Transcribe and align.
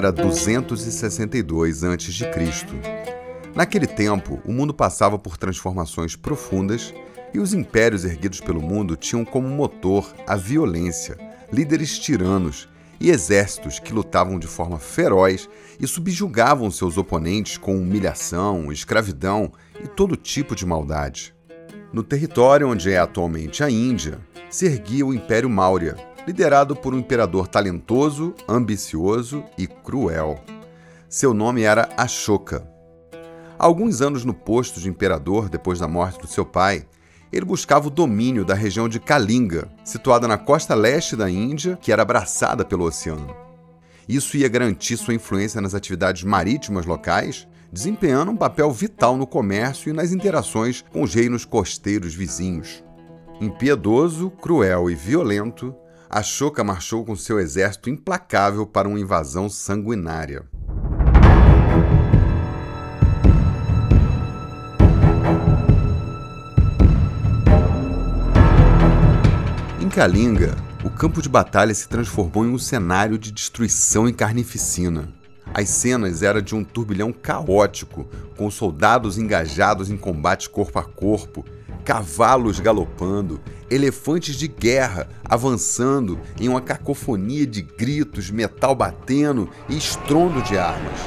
Era 0.00 0.10
262 0.10 1.84
a.C. 1.84 2.24
Naquele 3.54 3.86
tempo, 3.86 4.40
o 4.46 4.50
mundo 4.50 4.72
passava 4.72 5.18
por 5.18 5.36
transformações 5.36 6.16
profundas 6.16 6.94
e 7.34 7.38
os 7.38 7.52
impérios 7.52 8.06
erguidos 8.06 8.40
pelo 8.40 8.62
mundo 8.62 8.96
tinham 8.96 9.26
como 9.26 9.46
motor 9.46 10.10
a 10.26 10.36
violência, 10.36 11.18
líderes 11.52 11.98
tiranos 11.98 12.66
e 12.98 13.10
exércitos 13.10 13.78
que 13.78 13.92
lutavam 13.92 14.38
de 14.38 14.46
forma 14.46 14.78
feroz 14.78 15.50
e 15.78 15.86
subjugavam 15.86 16.70
seus 16.70 16.96
oponentes 16.96 17.58
com 17.58 17.76
humilhação, 17.76 18.72
escravidão 18.72 19.52
e 19.84 19.86
todo 19.86 20.16
tipo 20.16 20.56
de 20.56 20.64
maldade. 20.64 21.34
No 21.92 22.02
território 22.02 22.70
onde 22.70 22.90
é 22.90 22.96
atualmente 22.96 23.62
a 23.62 23.68
Índia, 23.68 24.18
se 24.48 24.64
erguia 24.64 25.04
o 25.04 25.12
Império 25.12 25.50
Maurya, 25.50 25.94
liderado 26.26 26.76
por 26.76 26.94
um 26.94 26.98
imperador 26.98 27.48
talentoso, 27.48 28.34
ambicioso 28.48 29.44
e 29.56 29.66
cruel. 29.66 30.40
Seu 31.08 31.34
nome 31.34 31.62
era 31.62 31.88
Ashoka. 31.96 32.66
Alguns 33.58 34.00
anos 34.00 34.24
no 34.24 34.32
posto 34.32 34.80
de 34.80 34.88
imperador, 34.88 35.48
depois 35.48 35.78
da 35.78 35.88
morte 35.88 36.20
do 36.20 36.26
seu 36.26 36.46
pai, 36.46 36.86
ele 37.32 37.44
buscava 37.44 37.88
o 37.88 37.90
domínio 37.90 38.44
da 38.44 38.54
região 38.54 38.88
de 38.88 38.98
Kalinga, 38.98 39.68
situada 39.84 40.26
na 40.26 40.36
costa 40.36 40.74
leste 40.74 41.14
da 41.14 41.30
Índia, 41.30 41.78
que 41.80 41.92
era 41.92 42.02
abraçada 42.02 42.64
pelo 42.64 42.84
oceano. 42.84 43.34
Isso 44.08 44.36
ia 44.36 44.48
garantir 44.48 44.96
sua 44.96 45.14
influência 45.14 45.60
nas 45.60 45.74
atividades 45.74 46.24
marítimas 46.24 46.86
locais, 46.86 47.46
desempenhando 47.72 48.32
um 48.32 48.36
papel 48.36 48.70
vital 48.72 49.16
no 49.16 49.26
comércio 49.26 49.90
e 49.90 49.92
nas 49.92 50.10
interações 50.10 50.84
com 50.90 51.02
os 51.02 51.14
reinos 51.14 51.44
costeiros 51.44 52.14
vizinhos. 52.14 52.82
Impiedoso, 53.40 54.30
cruel 54.30 54.90
e 54.90 54.94
violento, 54.94 55.74
Ashoka 56.12 56.64
marchou 56.64 57.04
com 57.04 57.14
seu 57.14 57.38
exército 57.38 57.88
implacável 57.88 58.66
para 58.66 58.88
uma 58.88 58.98
invasão 58.98 59.48
sanguinária. 59.48 60.42
Em 69.80 69.88
Kalinga, 69.88 70.56
o 70.84 70.90
campo 70.90 71.22
de 71.22 71.28
batalha 71.28 71.72
se 71.72 71.88
transformou 71.88 72.44
em 72.44 72.50
um 72.50 72.58
cenário 72.58 73.16
de 73.16 73.30
destruição 73.30 74.08
e 74.08 74.12
carnificina. 74.12 75.08
As 75.54 75.68
cenas 75.68 76.24
eram 76.24 76.40
de 76.40 76.56
um 76.56 76.64
turbilhão 76.64 77.12
caótico, 77.12 78.04
com 78.36 78.50
soldados 78.50 79.16
engajados 79.16 79.88
em 79.88 79.96
combate 79.96 80.50
corpo 80.50 80.76
a 80.76 80.82
corpo, 80.82 81.44
cavalos 81.90 82.60
galopando, 82.60 83.40
elefantes 83.68 84.36
de 84.36 84.46
guerra 84.46 85.08
avançando 85.24 86.20
em 86.40 86.48
uma 86.48 86.60
cacofonia 86.60 87.44
de 87.44 87.62
gritos, 87.62 88.30
metal 88.30 88.76
batendo 88.76 89.50
e 89.68 89.76
estrondo 89.76 90.40
de 90.40 90.56
armas. 90.56 91.00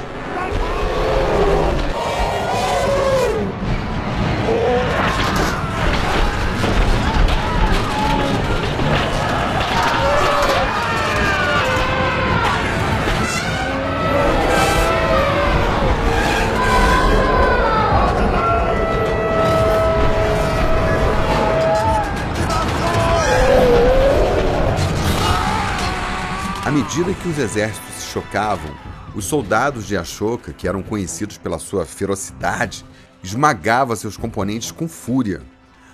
Medida 26.74 27.14
que 27.14 27.28
os 27.28 27.38
exércitos 27.38 27.94
se 28.00 28.06
chocavam, 28.08 28.74
os 29.14 29.26
soldados 29.26 29.86
de 29.86 29.96
Ashoka, 29.96 30.52
que 30.52 30.66
eram 30.66 30.82
conhecidos 30.82 31.38
pela 31.38 31.60
sua 31.60 31.86
ferocidade, 31.86 32.84
esmagavam 33.22 33.94
seus 33.94 34.16
componentes 34.16 34.72
com 34.72 34.88
fúria. 34.88 35.40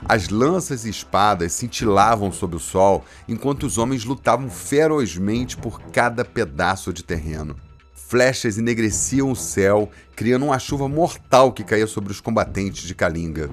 As 0.08 0.30
lanças 0.30 0.86
e 0.86 0.88
espadas 0.88 1.52
cintilavam 1.52 2.32
sob 2.32 2.56
o 2.56 2.58
sol, 2.58 3.04
enquanto 3.28 3.64
os 3.64 3.76
homens 3.76 4.06
lutavam 4.06 4.48
ferozmente 4.48 5.54
por 5.54 5.82
cada 5.92 6.24
pedaço 6.24 6.94
de 6.94 7.04
terreno. 7.04 7.56
Flechas 7.92 8.56
enegreciam 8.56 9.30
o 9.30 9.36
céu, 9.36 9.90
criando 10.16 10.46
uma 10.46 10.58
chuva 10.58 10.88
mortal 10.88 11.52
que 11.52 11.62
caía 11.62 11.86
sobre 11.86 12.10
os 12.10 12.22
combatentes 12.22 12.84
de 12.84 12.94
Kalinga. 12.94 13.50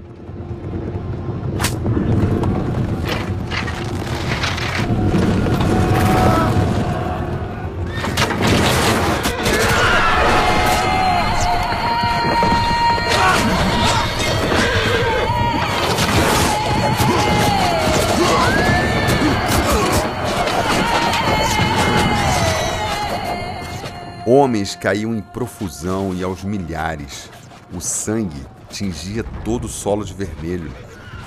Homens 24.30 24.76
caíam 24.76 25.16
em 25.16 25.22
profusão 25.22 26.14
e 26.14 26.22
aos 26.22 26.44
milhares. 26.44 27.30
O 27.74 27.80
sangue 27.80 28.46
tingia 28.70 29.24
todo 29.24 29.64
o 29.64 29.70
solo 29.70 30.04
de 30.04 30.14
vermelho. 30.14 30.70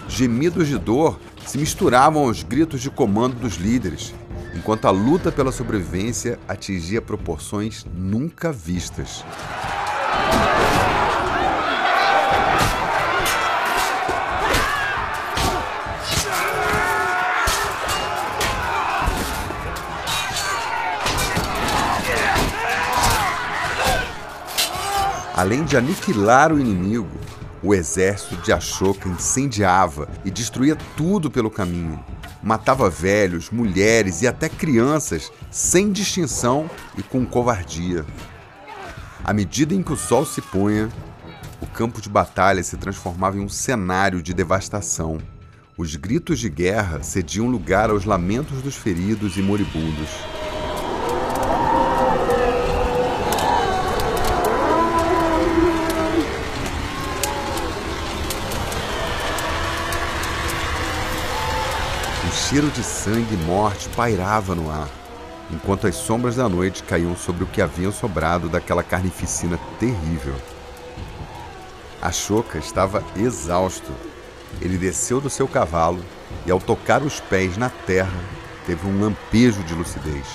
Gemidos 0.06 0.68
de 0.68 0.76
dor 0.76 1.18
se 1.46 1.56
misturavam 1.56 2.24
aos 2.24 2.42
gritos 2.42 2.82
de 2.82 2.90
comando 2.90 3.36
dos 3.36 3.54
líderes, 3.54 4.12
enquanto 4.54 4.84
a 4.84 4.90
luta 4.90 5.32
pela 5.32 5.50
sobrevivência 5.50 6.38
atingia 6.46 7.00
proporções 7.00 7.86
nunca 7.90 8.52
vistas. 8.52 9.24
Além 25.40 25.64
de 25.64 25.74
aniquilar 25.74 26.52
o 26.52 26.60
inimigo, 26.60 27.18
o 27.62 27.74
exército 27.74 28.36
de 28.42 28.52
Ashoka 28.52 29.08
incendiava 29.08 30.06
e 30.22 30.30
destruía 30.30 30.76
tudo 30.98 31.30
pelo 31.30 31.50
caminho. 31.50 31.98
Matava 32.42 32.90
velhos, 32.90 33.48
mulheres 33.48 34.20
e 34.20 34.28
até 34.28 34.50
crianças, 34.50 35.32
sem 35.50 35.92
distinção 35.92 36.68
e 36.94 37.02
com 37.02 37.24
covardia. 37.24 38.04
À 39.24 39.32
medida 39.32 39.74
em 39.74 39.82
que 39.82 39.94
o 39.94 39.96
sol 39.96 40.26
se 40.26 40.42
punha, 40.42 40.90
o 41.58 41.66
campo 41.66 42.02
de 42.02 42.10
batalha 42.10 42.62
se 42.62 42.76
transformava 42.76 43.38
em 43.38 43.40
um 43.40 43.48
cenário 43.48 44.22
de 44.22 44.34
devastação. 44.34 45.16
Os 45.74 45.96
gritos 45.96 46.38
de 46.38 46.50
guerra 46.50 47.02
cediam 47.02 47.48
lugar 47.48 47.88
aos 47.88 48.04
lamentos 48.04 48.60
dos 48.60 48.76
feridos 48.76 49.38
e 49.38 49.40
moribundos. 49.40 50.10
Cheiro 62.50 62.68
de 62.72 62.82
sangue 62.82 63.34
e 63.34 63.36
morte 63.46 63.88
pairava 63.90 64.56
no 64.56 64.68
ar, 64.72 64.88
enquanto 65.52 65.86
as 65.86 65.94
sombras 65.94 66.34
da 66.34 66.48
noite 66.48 66.82
caíam 66.82 67.16
sobre 67.16 67.44
o 67.44 67.46
que 67.46 67.62
havia 67.62 67.92
sobrado 67.92 68.48
daquela 68.48 68.82
carnificina 68.82 69.56
terrível. 69.78 70.34
Ashoka 72.02 72.58
estava 72.58 73.04
exausto. 73.16 73.92
Ele 74.60 74.76
desceu 74.76 75.20
do 75.20 75.30
seu 75.30 75.46
cavalo 75.46 76.04
e, 76.44 76.50
ao 76.50 76.58
tocar 76.58 77.04
os 77.04 77.20
pés 77.20 77.56
na 77.56 77.70
terra, 77.70 78.18
teve 78.66 78.84
um 78.84 79.00
lampejo 79.00 79.62
de 79.62 79.72
lucidez. 79.72 80.26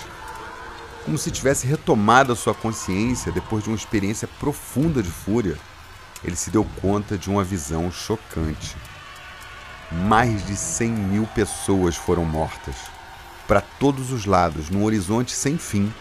Como 1.04 1.18
se 1.18 1.30
tivesse 1.30 1.68
retomado 1.68 2.32
a 2.32 2.36
sua 2.38 2.54
consciência 2.54 3.30
depois 3.30 3.62
de 3.66 3.70
uma 3.70 3.76
experiência 3.76 4.30
profunda 4.40 5.04
de 5.04 5.12
fúria, 5.12 5.58
ele 6.24 6.38
se 6.38 6.50
deu 6.50 6.66
conta 6.82 7.18
de 7.18 7.30
uma 7.30 7.44
visão 7.44 7.92
chocante 7.92 8.78
mais 9.92 10.46
de 10.46 10.56
100 10.56 10.90
mil 10.90 11.28
pessoas 11.28 11.96
foram 11.96 12.26
mortas. 12.26 12.76
Para 13.48 13.62
todos 13.62 14.12
os 14.12 14.26
lados, 14.26 14.70
num 14.70 14.84
horizonte 14.84 15.32
sem 15.32 15.58
fim, 15.58 15.94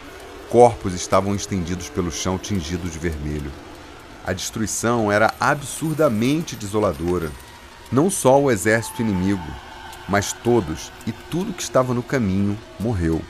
corpos 0.48 0.94
estavam 0.94 1.34
estendidos 1.34 1.88
pelo 1.88 2.10
chão 2.10 2.38
tingidos 2.38 2.92
de 2.92 2.98
vermelho. 2.98 3.52
A 4.26 4.32
destruição 4.32 5.12
era 5.12 5.34
absurdamente 5.38 6.56
desoladora. 6.56 7.30
Não 7.92 8.08
só 8.08 8.40
o 8.40 8.50
exército 8.50 9.02
inimigo, 9.02 9.44
mas 10.08 10.32
todos 10.32 10.90
e 11.06 11.12
tudo 11.12 11.52
que 11.52 11.62
estava 11.62 11.92
no 11.92 12.02
caminho 12.02 12.58
morreu. 12.80 13.20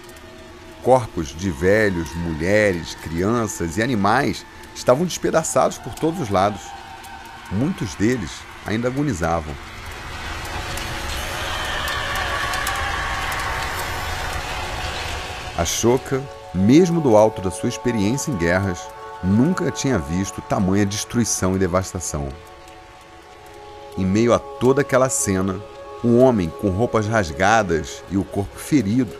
Corpos 0.85 1.35
de 1.35 1.51
velhos, 1.51 2.15
mulheres, 2.15 2.95
crianças 2.95 3.77
e 3.77 3.83
animais 3.83 4.47
estavam 4.75 5.05
despedaçados 5.05 5.79
por 5.79 5.95
todos 5.95 6.21
os 6.21 6.29
lados. 6.29 6.61
Muitos 7.51 7.95
deles 7.97 8.31
ainda 8.65 8.87
agonizavam. 8.87 9.55
Ashoka 15.56 16.23
mesmo 16.55 17.01
do 17.01 17.17
alto 17.17 17.43
da 17.43 17.51
sua 17.51 17.69
experiência 17.69 18.31
em 18.31 18.37
guerras, 18.37 18.81
nunca 19.23 19.71
tinha 19.71 19.99
visto 19.99 20.41
tamanha 20.43 20.87
destruição 20.87 21.56
e 21.56 21.59
devastação. 21.59 22.29
Em 23.99 24.05
meio 24.05 24.33
a 24.33 24.39
toda 24.39 24.83
aquela 24.83 25.09
cena, 25.09 25.61
um 26.05 26.21
homem 26.21 26.49
com 26.49 26.71
roupas 26.71 27.06
rasgadas 27.06 28.05
e 28.11 28.17
o 28.17 28.25
corpo 28.25 28.56
ferido 28.56 29.12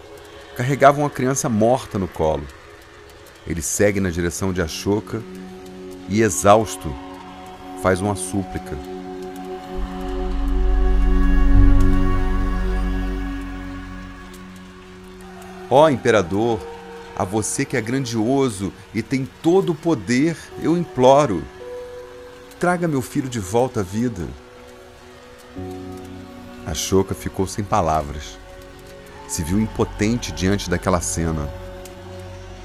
carregava 0.57 1.01
uma 1.01 1.11
criança 1.11 1.49
morta 1.49 1.99
no 1.99 2.07
colo. 2.07 2.47
Ele 3.47 3.61
segue 3.61 4.01
na 4.01 4.11
direção 4.11 4.53
de 4.53 4.63
Ashoka 4.63 5.23
e, 6.09 6.23
exausto, 6.23 6.95
faz 7.83 8.01
uma 8.01 8.15
súplica. 8.15 8.94
Ó 15.77 15.89
imperador, 15.89 16.61
a 17.17 17.25
você 17.25 17.65
que 17.65 17.77
é 17.77 17.81
grandioso 17.81 18.73
e 18.95 19.03
tem 19.03 19.29
todo 19.43 19.71
o 19.71 19.75
poder, 19.75 20.37
eu 20.63 20.79
imploro, 20.79 21.43
traga 22.61 22.87
meu 22.87 23.03
filho 23.03 23.29
de 23.29 23.41
volta 23.41 23.81
à 23.81 23.83
vida. 23.83 24.29
Ashoka 26.65 27.13
ficou 27.13 27.45
sem 27.49 27.65
palavras. 27.65 28.39
Se 29.27 29.43
viu 29.43 29.59
impotente 29.59 30.31
diante 30.31 30.71
daquela 30.71 31.01
cena. 31.01 31.53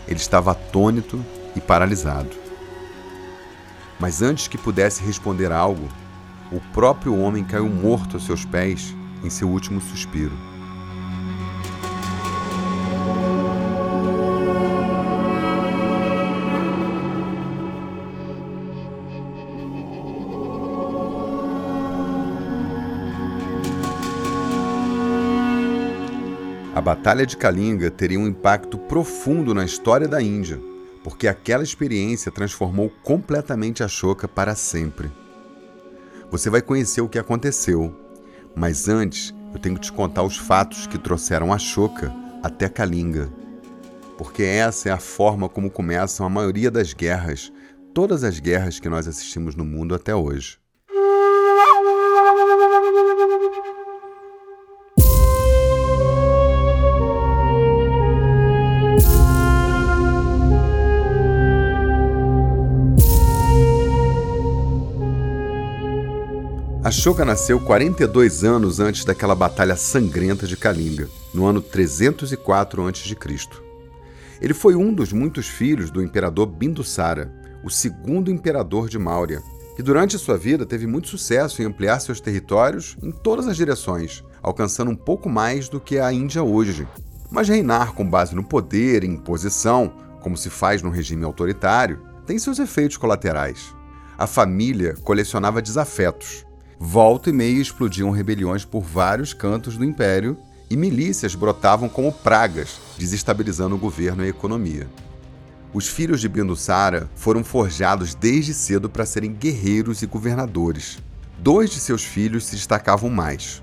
Ele 0.08 0.20
estava 0.20 0.52
atônito 0.52 1.20
e 1.56 1.60
paralisado. 1.60 2.38
Mas 4.00 4.22
antes 4.22 4.48
que 4.48 4.56
pudesse 4.56 5.02
responder 5.02 5.52
algo, 5.52 5.90
o 6.52 6.62
próprio 6.74 7.18
homem 7.18 7.44
caiu 7.44 7.68
morto 7.68 8.18
aos 8.18 8.26
seus 8.28 8.46
pés 8.46 8.94
em 9.24 9.32
seu 9.32 9.50
último 9.50 9.82
suspiro. 9.82 10.49
A 26.80 26.82
Batalha 26.82 27.26
de 27.26 27.36
Kalinga 27.36 27.92
teria 27.92 28.18
um 28.18 28.26
impacto 28.26 28.78
profundo 28.78 29.54
na 29.54 29.66
história 29.66 30.08
da 30.08 30.22
Índia, 30.22 30.62
porque 31.04 31.28
aquela 31.28 31.62
experiência 31.62 32.32
transformou 32.32 32.90
completamente 33.04 33.84
Ashoka 33.84 34.30
para 34.30 34.56
sempre. 34.56 35.12
Você 36.32 36.50
vai 36.50 36.62
conhecer 36.62 37.02
o 37.02 37.10
que 37.10 37.20
aconteceu, 37.20 37.94
mas 38.56 38.88
antes 38.88 39.36
eu 39.54 39.60
tenho 39.60 39.76
que 39.76 39.82
te 39.82 39.92
contar 39.92 40.24
os 40.24 40.38
fatos 40.38 40.88
que 40.88 40.98
trouxeram 40.98 41.52
Ashoka 41.52 42.16
até 42.42 42.70
Kalinga. 42.70 43.30
Porque 44.18 44.44
essa 44.44 44.88
é 44.88 44.92
a 44.94 45.00
forma 45.00 45.50
como 45.50 45.70
começam 45.70 46.26
a 46.26 46.30
maioria 46.30 46.72
das 46.72 46.94
guerras, 46.94 47.52
todas 47.94 48.24
as 48.24 48.40
guerras 48.40 48.80
que 48.80 48.88
nós 48.88 49.06
assistimos 49.06 49.54
no 49.54 49.66
mundo 49.66 49.94
até 49.94 50.16
hoje. 50.16 50.59
Ashoka 66.90 67.24
nasceu 67.24 67.60
42 67.60 68.44
anos 68.44 68.80
antes 68.80 69.06
daquela 69.06 69.36
batalha 69.36 69.76
sangrenta 69.76 70.48
de 70.48 70.58
Kalinga, 70.58 71.08
no 71.32 71.46
ano 71.46 71.62
304 71.62 72.88
a.C. 72.88 73.16
Ele 74.42 74.56
foi 74.56 74.74
um 74.74 74.92
dos 74.92 75.14
muitos 75.14 75.48
filhos 75.48 75.92
do 75.92 76.02
imperador 76.02 76.48
Bindusara, 76.48 77.32
o 77.64 77.70
segundo 77.70 78.32
imperador 78.32 78.90
de 78.90 78.98
Maurya, 78.98 79.40
que 79.76 79.84
durante 79.84 80.18
sua 80.18 80.36
vida 80.36 80.66
teve 80.66 80.88
muito 80.88 81.10
sucesso 81.10 81.62
em 81.62 81.66
ampliar 81.66 82.00
seus 82.00 82.20
territórios 82.20 82.98
em 83.04 83.12
todas 83.12 83.48
as 83.48 83.56
direções, 83.56 84.24
alcançando 84.42 84.90
um 84.90 84.96
pouco 84.96 85.30
mais 85.30 85.70
do 85.70 85.80
que 85.80 86.00
a 86.00 86.12
Índia 86.12 86.42
hoje. 86.42 86.88
Mas 87.30 87.48
reinar 87.48 87.94
com 87.94 88.04
base 88.04 88.34
no 88.34 88.44
poder 88.44 89.04
e 89.04 89.08
imposição, 89.08 89.94
como 90.22 90.36
se 90.36 90.50
faz 90.50 90.82
num 90.82 90.90
regime 90.90 91.24
autoritário, 91.24 92.02
tem 92.26 92.40
seus 92.40 92.58
efeitos 92.58 92.98
colaterais. 92.98 93.76
A 94.18 94.26
família 94.26 94.96
colecionava 95.04 95.62
desafetos, 95.62 96.49
Volta 96.82 97.30
e 97.30 97.34
meia 97.34 97.62
explodiam 97.62 98.10
rebeliões 98.10 98.64
por 98.64 98.82
vários 98.82 99.34
cantos 99.34 99.76
do 99.76 99.84
império 99.84 100.38
e 100.70 100.78
milícias 100.78 101.36
brotavam 101.36 101.90
como 101.90 102.10
pragas, 102.10 102.80
desestabilizando 102.98 103.76
o 103.76 103.78
governo 103.78 104.24
e 104.24 104.28
a 104.28 104.30
economia. 104.30 104.88
Os 105.74 105.90
filhos 105.90 106.22
de 106.22 106.30
Bindusara 106.30 107.10
foram 107.16 107.44
forjados 107.44 108.16
desde 108.16 108.54
cedo 108.54 108.90
para 108.90 109.06
serem 109.06 109.34
guerreiros 109.34 110.02
e 110.02 110.06
governadores. 110.06 111.00
Dois 111.38 111.70
de 111.70 111.82
seus 111.82 112.06
filhos 112.06 112.46
se 112.46 112.56
destacavam 112.56 113.10
mais. 113.10 113.62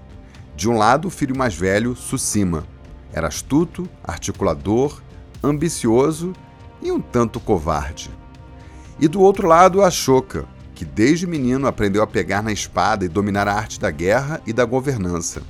De 0.55 0.69
um 0.69 0.77
lado, 0.77 1.09
o 1.09 1.11
filho 1.11 1.35
mais 1.35 1.55
velho, 1.55 1.97
Susima. 1.97 2.67
Era 3.15 3.29
astuto, 3.29 3.89
articulador, 4.05 5.01
ambicioso 5.43 6.35
e 6.83 6.93
um 6.93 7.01
tanto 7.01 7.41
covarde. 7.41 8.11
E 9.01 9.09
do 9.09 9.23
outro 9.23 9.49
lado, 9.49 9.83
Ashoka, 9.83 10.47
que 10.77 10.85
desde 10.85 11.27
menino 11.27 11.67
aprendeu 11.67 12.03
a 12.03 12.07
pegar 12.07 12.43
na 12.43 12.53
espada 12.53 13.03
e 13.03 13.09
dominar 13.09 13.49
a 13.49 13.55
arte 13.55 13.81
da 13.81 13.91
guerra 13.91 14.43
e 14.47 14.53
da 14.53 14.63
governança. 14.67 15.43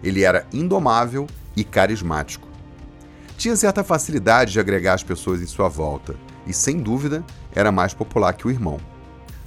Ele 0.00 0.22
era 0.22 0.46
indomável 0.52 1.26
e 1.56 1.64
carismático. 1.64 2.48
Tinha 3.36 3.56
certa 3.56 3.82
facilidade 3.82 4.52
de 4.52 4.60
agregar 4.60 4.94
as 4.94 5.02
pessoas 5.02 5.42
em 5.42 5.46
sua 5.46 5.68
volta 5.68 6.14
e, 6.46 6.52
sem 6.54 6.78
dúvida, 6.78 7.24
era 7.52 7.72
mais 7.72 7.92
popular 7.92 8.32
que 8.32 8.46
o 8.46 8.50
irmão. 8.50 8.78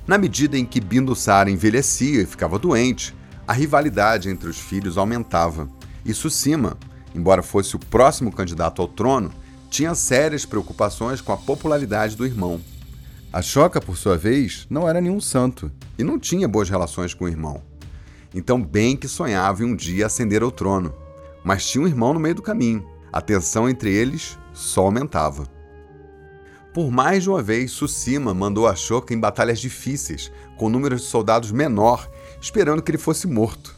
Na 0.06 0.18
medida 0.18 0.58
em 0.58 0.66
que 0.66 0.82
Bindusara 0.82 1.50
envelhecia 1.50 2.22
e 2.22 2.26
ficava 2.26 2.60
doente, 2.60 3.16
a 3.48 3.54
rivalidade 3.54 4.30
entre 4.30 4.50
os 4.50 4.60
filhos 4.60 4.98
aumentava. 4.98 5.70
E 6.04 6.14
Susima, 6.14 6.78
embora 7.16 7.42
fosse 7.42 7.78
o 7.78 7.80
próximo 7.80 8.30
candidato 8.30 8.82
ao 8.82 8.90
trono, 8.90 9.32
tinha 9.70 9.96
sérias 9.96 10.46
preocupações 10.46 11.22
com 11.22 11.32
a 11.32 11.38
popularidade 11.38 12.18
do 12.18 12.26
irmão. 12.26 12.60
A 13.34 13.42
Choca, 13.42 13.82
por 13.82 13.98
sua 13.98 14.16
vez, 14.16 14.68
não 14.70 14.88
era 14.88 15.02
nenhum 15.02 15.20
santo 15.20 15.72
e 15.98 16.04
não 16.04 16.20
tinha 16.20 16.48
boas 16.48 16.70
relações 16.70 17.16
com 17.16 17.26
o 17.26 17.28
irmão. 17.28 17.64
Então, 18.32 18.62
bem 18.62 18.96
que 18.96 19.08
sonhava 19.08 19.64
em 19.64 19.66
um 19.66 19.76
dia 19.76 20.06
ascender 20.06 20.44
ao 20.44 20.52
trono, 20.52 20.94
mas 21.44 21.68
tinha 21.68 21.84
um 21.84 21.88
irmão 21.88 22.14
no 22.14 22.20
meio 22.20 22.36
do 22.36 22.44
caminho. 22.44 22.88
A 23.12 23.20
tensão 23.22 23.68
entre 23.68 23.92
eles 23.92 24.38
só 24.54 24.82
aumentava. 24.82 25.48
Por 26.76 26.92
mais 26.92 27.24
de 27.24 27.30
uma 27.32 27.42
vez, 27.42 27.72
Susima 27.72 28.36
mandou 28.36 28.68
a 28.68 28.74
Ashoka 28.74 29.16
em 29.16 29.20
batalhas 29.20 29.60
difíceis, 29.60 30.32
com 30.56 30.70
números 30.70 31.02
de 31.02 31.08
soldados 31.08 31.52
menor, 31.52 32.08
esperando 32.40 32.84
que 32.84 32.92
ele 32.92 33.00
fosse 33.00 33.26
morto. 33.26 33.76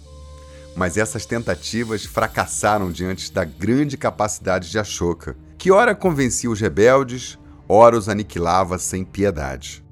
Mas 0.76 0.98
essas 0.98 1.26
tentativas 1.26 2.04
fracassaram 2.04 2.92
diante 2.92 3.32
da 3.32 3.46
grande 3.46 3.96
capacidade 3.96 4.70
de 4.70 4.78
Ashoka, 4.78 5.38
que 5.58 5.72
ora 5.72 5.96
convencia 5.96 6.52
os 6.52 6.60
rebeldes, 6.60 7.40
ora 7.68 7.98
os 7.98 8.10
aniquilava 8.10 8.78
sem 8.78 9.04
piedade. 9.04 9.84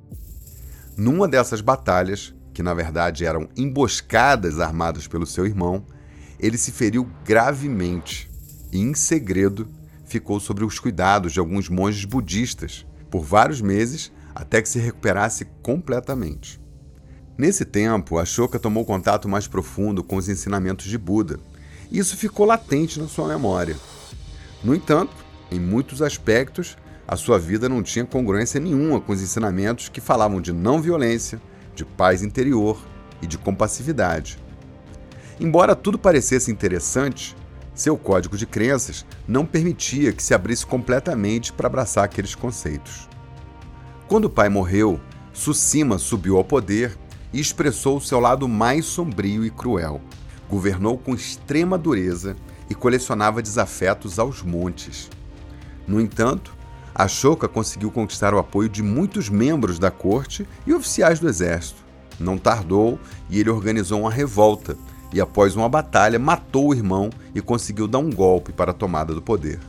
Numa 0.96 1.28
dessas 1.28 1.62
batalhas, 1.62 2.34
que 2.54 2.62
na 2.62 2.74
verdade 2.74 3.26
eram 3.26 3.50
emboscadas 3.58 4.60
armadas 4.60 5.08
pelo 5.08 5.26
seu 5.26 5.46
irmão, 5.46 5.86
ele 6.40 6.58
se 6.58 6.72
feriu 6.72 7.10
gravemente 7.26 8.30
e, 8.72 8.80
em 8.80 8.94
segredo, 8.94 9.68
ficou 10.06 10.40
sob 10.40 10.64
os 10.64 10.78
cuidados 10.80 11.34
de 11.34 11.40
alguns 11.40 11.70
monges 11.70 12.06
budistas 12.06 12.86
por 13.10 13.24
vários 13.24 13.62
meses 13.62 14.12
até 14.36 14.62
que 14.62 14.70
se 14.70 14.80
recuperasse 14.80 15.46
completamente. 15.62 16.60
Nesse 17.38 17.66
tempo, 17.66 18.20
Ashoka 18.20 18.60
tomou 18.60 18.86
contato 18.86 19.28
mais 19.28 19.48
profundo 19.48 20.04
com 20.04 20.18
os 20.18 20.30
ensinamentos 20.30 20.86
de 20.86 20.98
Buda. 20.98 21.40
E 21.90 21.98
isso 21.98 22.16
ficou 22.16 22.46
latente 22.46 23.00
na 23.00 23.08
sua 23.08 23.28
memória. 23.28 23.76
No 24.64 24.76
entanto, 24.76 25.16
em 25.52 25.60
muitos 25.60 26.02
aspectos, 26.02 26.78
a 27.08 27.16
sua 27.16 27.38
vida 27.38 27.68
não 27.68 27.84
tinha 27.84 28.06
congruência 28.06 28.60
nenhuma 28.60 29.00
com 29.02 29.12
os 29.12 29.22
ensinamentos 29.22 29.90
que 29.90 30.00
falavam 30.00 30.40
de 30.40 30.54
não 30.54 30.82
violência, 30.82 31.42
de 31.76 31.84
paz 31.84 32.24
interior 32.24 32.80
e 33.22 33.28
de 33.28 33.38
compassividade. 33.38 34.40
Embora 35.40 35.76
tudo 35.76 35.98
parecesse 35.98 36.52
interessante, 36.52 37.36
seu 37.74 37.98
código 37.98 38.38
de 38.38 38.46
crenças 38.46 39.06
não 39.28 39.46
permitia 39.46 40.14
que 40.14 40.24
se 40.24 40.34
abrisse 40.34 40.66
completamente 40.66 41.52
para 41.52 41.68
abraçar 41.68 42.04
aqueles 42.04 42.36
conceitos. 42.36 43.10
Quando 44.08 44.26
o 44.26 44.30
pai 44.30 44.48
morreu, 44.48 45.00
Susima 45.34 45.98
subiu 45.98 46.38
ao 46.38 46.44
poder 46.44 46.96
e 47.34 47.40
expressou 47.40 47.98
o 47.98 48.02
seu 48.02 48.20
lado 48.20 48.48
mais 48.48 48.86
sombrio 48.86 49.44
e 49.44 49.50
cruel. 49.50 50.00
Governou 50.48 50.96
com 50.96 51.16
extrema 51.16 51.76
dureza 51.76 52.36
e 52.70 52.76
colecionava 52.76 53.42
desafetos 53.42 54.20
aos 54.20 54.44
montes. 54.44 55.10
No 55.88 56.00
entanto, 56.00 56.56
Ashoka 56.96 57.48
conseguiu 57.48 57.90
conquistar 57.90 58.34
o 58.34 58.38
apoio 58.38 58.70
de 58.70 58.84
muitos 58.84 59.28
membros 59.30 59.80
da 59.80 59.90
corte 59.90 60.48
e 60.66 60.74
oficiais 60.74 61.20
do 61.20 61.28
exército. 61.28 61.84
Não 62.20 62.38
tardou 62.38 63.00
e 63.30 63.40
ele 63.40 63.50
organizou 63.50 64.02
uma 64.02 64.12
revolta 64.12 64.78
e, 65.12 65.20
após 65.20 65.56
uma 65.56 65.68
batalha, 65.68 66.20
matou 66.20 66.70
o 66.70 66.74
irmão 66.74 67.10
e 67.34 67.42
conseguiu 67.42 67.88
dar 67.88 67.98
um 67.98 68.12
golpe 68.12 68.52
para 68.52 68.72
a 68.72 68.76
tomada 68.76 69.14
do 69.14 69.22
poder. 69.22 69.60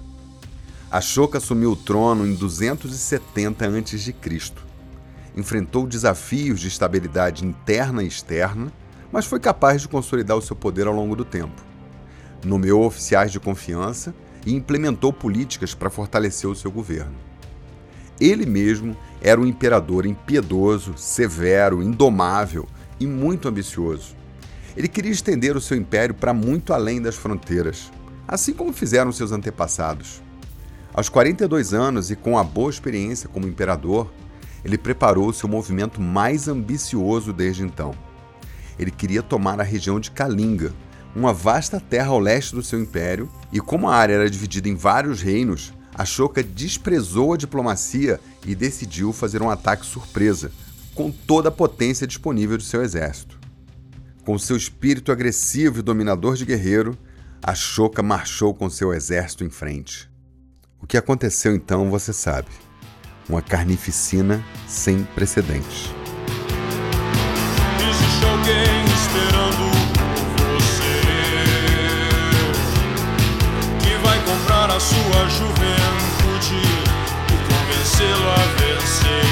Ashoka 0.91 1.39
assumiu 1.39 1.73
o 1.73 1.77
trono 1.77 2.27
em 2.27 2.35
270 2.35 3.67
a.C. 3.67 4.15
Enfrentou 5.37 5.87
desafios 5.87 6.61
de 6.61 6.69
estabilidade 6.69 7.45
interna 7.45 8.03
e 8.03 8.07
externa, 8.07 8.73
mas 9.11 9.27
foi 9.27 9.41
capaz 9.41 9.83
de 9.83 9.89
consolidar 9.89 10.37
o 10.37 10.43
seu 10.43 10.55
poder 10.55 10.87
ao 10.87 10.95
longo 10.95 11.17
do 11.17 11.25
tempo. 11.25 11.63
Nomeou 12.45 12.85
oficiais 12.85 13.33
de 13.33 13.41
confiança 13.41 14.15
e 14.47 14.55
implementou 14.55 15.13
políticas 15.13 15.75
para 15.75 15.91
fortalecer 15.91 16.49
o 16.49 16.55
seu 16.55 16.71
governo. 16.71 17.15
Ele 18.21 18.47
mesmo 18.47 18.97
era 19.21 19.41
um 19.41 19.47
imperador 19.47 20.07
impiedoso, 20.07 20.95
severo, 20.97 21.83
indomável 21.83 22.69
e 23.01 23.07
muito 23.07 23.49
ambicioso. 23.49 24.15
Ele 24.77 24.89
queria 24.89 25.11
estender 25.11 25.57
o 25.57 25.61
seu 25.61 25.77
império 25.77 26.15
para 26.15 26.35
muito 26.35 26.73
além 26.73 27.01
das 27.01 27.17
fronteiras, 27.17 27.91
assim 28.27 28.53
como 28.53 28.73
fizeram 28.73 29.13
seus 29.13 29.33
antepassados. 29.33 30.23
Aos 30.93 31.09
42 31.09 31.75
anos 31.75 32.11
e 32.11 32.17
com 32.17 32.39
a 32.39 32.45
boa 32.45 32.71
experiência 32.71 33.29
como 33.29 33.49
imperador, 33.49 34.13
ele 34.65 34.79
preparou 34.79 35.33
seu 35.33 35.49
movimento 35.49 36.01
mais 36.01 36.49
ambicioso 36.49 37.33
desde 37.33 37.63
então. 37.63 37.93
Ele 38.79 38.91
queria 38.91 39.23
tomar 39.23 39.61
a 39.61 39.65
região 39.65 40.01
de 40.01 40.11
Kalinga, 40.11 40.73
uma 41.15 41.33
vasta 41.33 41.79
terra 41.79 42.09
ao 42.09 42.19
leste 42.19 42.55
do 42.55 42.63
seu 42.63 42.81
império, 42.81 43.31
e 43.53 43.61
como 43.61 43.89
a 43.89 43.95
área 43.95 44.15
era 44.15 44.31
dividida 44.31 44.69
em 44.69 44.75
vários 44.75 45.23
reinos, 45.23 45.73
Ashoka 45.95 46.43
desprezou 46.43 47.33
a 47.33 47.37
diplomacia 47.37 48.19
e 48.45 48.55
decidiu 48.55 49.13
fazer 49.13 49.43
um 49.43 49.51
ataque 49.51 49.87
surpresa, 49.87 50.51
com 50.95 51.11
toda 51.11 51.49
a 51.49 51.53
potência 51.53 52.07
disponível 52.07 52.57
de 52.57 52.65
seu 52.65 52.83
exército. 52.83 53.39
Com 54.25 54.39
seu 54.39 54.57
espírito 54.57 55.13
agressivo 55.13 55.79
e 55.79 55.83
dominador 55.83 56.35
de 56.35 56.45
guerreiro, 56.45 56.99
Ashoka 57.43 58.03
marchou 58.03 58.55
com 58.55 58.69
seu 58.71 58.93
exército 58.93 59.45
em 59.45 59.51
frente. 59.51 60.11
O 60.81 60.87
que 60.87 60.97
aconteceu 60.97 61.55
então 61.55 61.91
você 61.91 62.13
sabe. 62.13 62.49
Uma 63.29 63.41
carnificina 63.41 64.45
sem 64.67 65.05
precedentes. 65.05 65.91
A 74.75 74.81
sua 74.81 75.29
juventude 75.29 76.63
e 77.29 77.37
convencê-lo 77.49 78.29
a 78.31 78.43
vencer. 78.59 79.25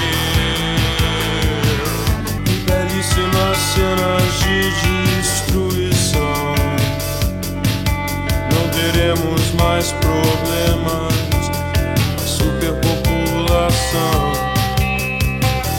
Belíssimas 2.66 3.58
cenas 3.74 4.26
de 4.40 4.56
destruição. 5.20 6.44
Não 8.52 8.64
teremos 8.68 9.42
mais 9.54 9.92
problemas 9.92 10.12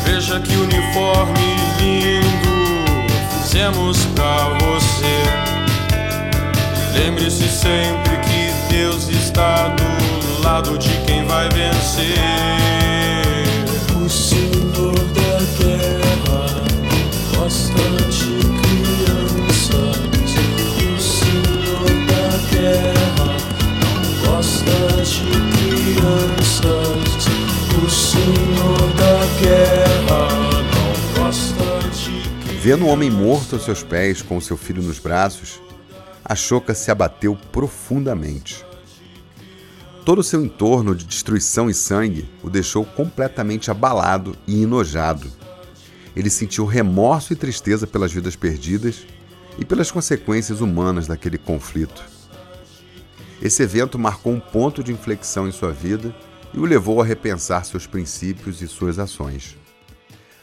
Veja 0.06 0.40
que 0.40 0.56
uniforme 0.56 1.56
lindo 1.80 3.08
fizemos 3.42 4.06
pra 4.16 4.50
você. 4.60 5.24
Lembre-se 6.94 7.48
sempre 7.48 8.13
está 9.34 9.70
do 9.70 10.44
lado 10.44 10.78
de 10.78 10.96
quem 11.06 11.26
vai 11.26 11.50
vencer. 11.50 12.20
O 13.96 14.08
Senhor 14.08 14.94
da 14.94 15.40
guerra 15.58 16.46
gosta 17.36 17.84
de 18.12 18.38
crianças. 18.62 20.38
O 20.78 21.00
Senhor 21.02 21.90
da 22.06 22.30
guerra 22.52 23.30
não 23.82 24.04
gosta 24.28 24.78
de 25.04 25.26
crianças. 25.58 27.26
O 27.84 27.90
Senhor 27.90 28.84
da 28.94 29.18
guerra 29.42 30.22
não 30.76 31.24
gosta 31.24 31.66
de. 31.90 32.22
Vendo 32.60 32.86
o 32.86 32.90
homem 32.90 33.10
morto 33.10 33.56
aos 33.56 33.66
seus 33.66 33.82
pés, 33.82 34.22
com 34.22 34.40
seu 34.40 34.56
filho 34.58 34.84
nos 34.84 35.00
braços, 35.00 35.60
Ashoka 36.24 36.76
se 36.76 36.92
abateu 36.92 37.36
profundamente. 37.52 38.64
Todo 40.06 40.20
o 40.20 40.24
seu 40.24 40.44
entorno 40.44 40.94
de 40.94 41.06
destruição 41.06 41.70
e 41.70 41.74
sangue 41.74 42.30
o 42.44 42.50
deixou 42.50 42.84
completamente 42.84 43.72
abalado 43.72 44.36
e 44.46 44.62
enojado. 44.64 45.32
Ele 46.14 46.30
sentiu 46.30 46.66
remorso 46.66 47.32
e 47.32 47.38
tristeza 47.38 47.88
pelas 47.88 48.12
vidas 48.12 48.36
perdidas 48.36 49.08
e 49.58 49.64
pelas 49.64 49.92
consequências 49.92 50.60
humanas 50.60 51.08
daquele 51.08 51.38
conflito. 51.38 52.04
Esse 53.42 53.64
evento 53.64 53.98
marcou 53.98 54.34
um 54.34 54.42
ponto 54.42 54.84
de 54.84 54.92
inflexão 54.92 55.48
em 55.48 55.54
sua 55.54 55.72
vida 55.72 56.14
e 56.54 56.60
o 56.60 56.66
levou 56.66 57.02
a 57.02 57.06
repensar 57.06 57.64
seus 57.64 57.88
princípios 57.88 58.62
e 58.62 58.68
suas 58.68 59.00
ações. 59.00 59.58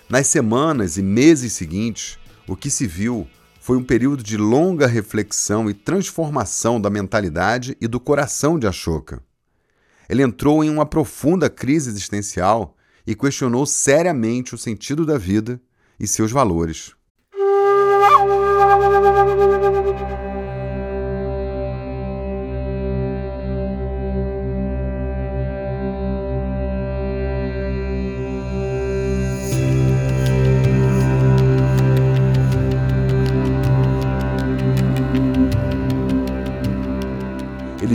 Nas 0.09 0.27
semanas 0.27 0.97
e 0.97 1.03
meses 1.03 1.53
seguintes, 1.53 2.19
o 2.49 2.57
que 2.57 2.71
se 2.71 2.87
viu 2.87 3.29
foi 3.61 3.77
um 3.77 3.85
período 3.85 4.23
de 4.23 4.39
longa 4.39 4.87
reflexão 4.87 5.69
e 5.69 5.75
transformação 5.75 6.81
da 6.81 6.89
mentalidade 6.89 7.77
e 7.79 7.87
do 7.87 8.01
coração 8.01 8.59
de 8.59 8.67
Ashoka. 8.67 9.23
Ele 10.11 10.25
entrou 10.25 10.65
em 10.65 10.69
uma 10.69 10.85
profunda 10.85 11.49
crise 11.49 11.89
existencial 11.89 12.77
e 13.07 13.15
questionou 13.15 13.65
seriamente 13.65 14.57
o 14.57 14.59
sentido 14.59 15.07
da 15.07 15.17
vida 15.17 15.63
e 16.01 16.07
seus 16.09 16.33
valores. 16.33 16.97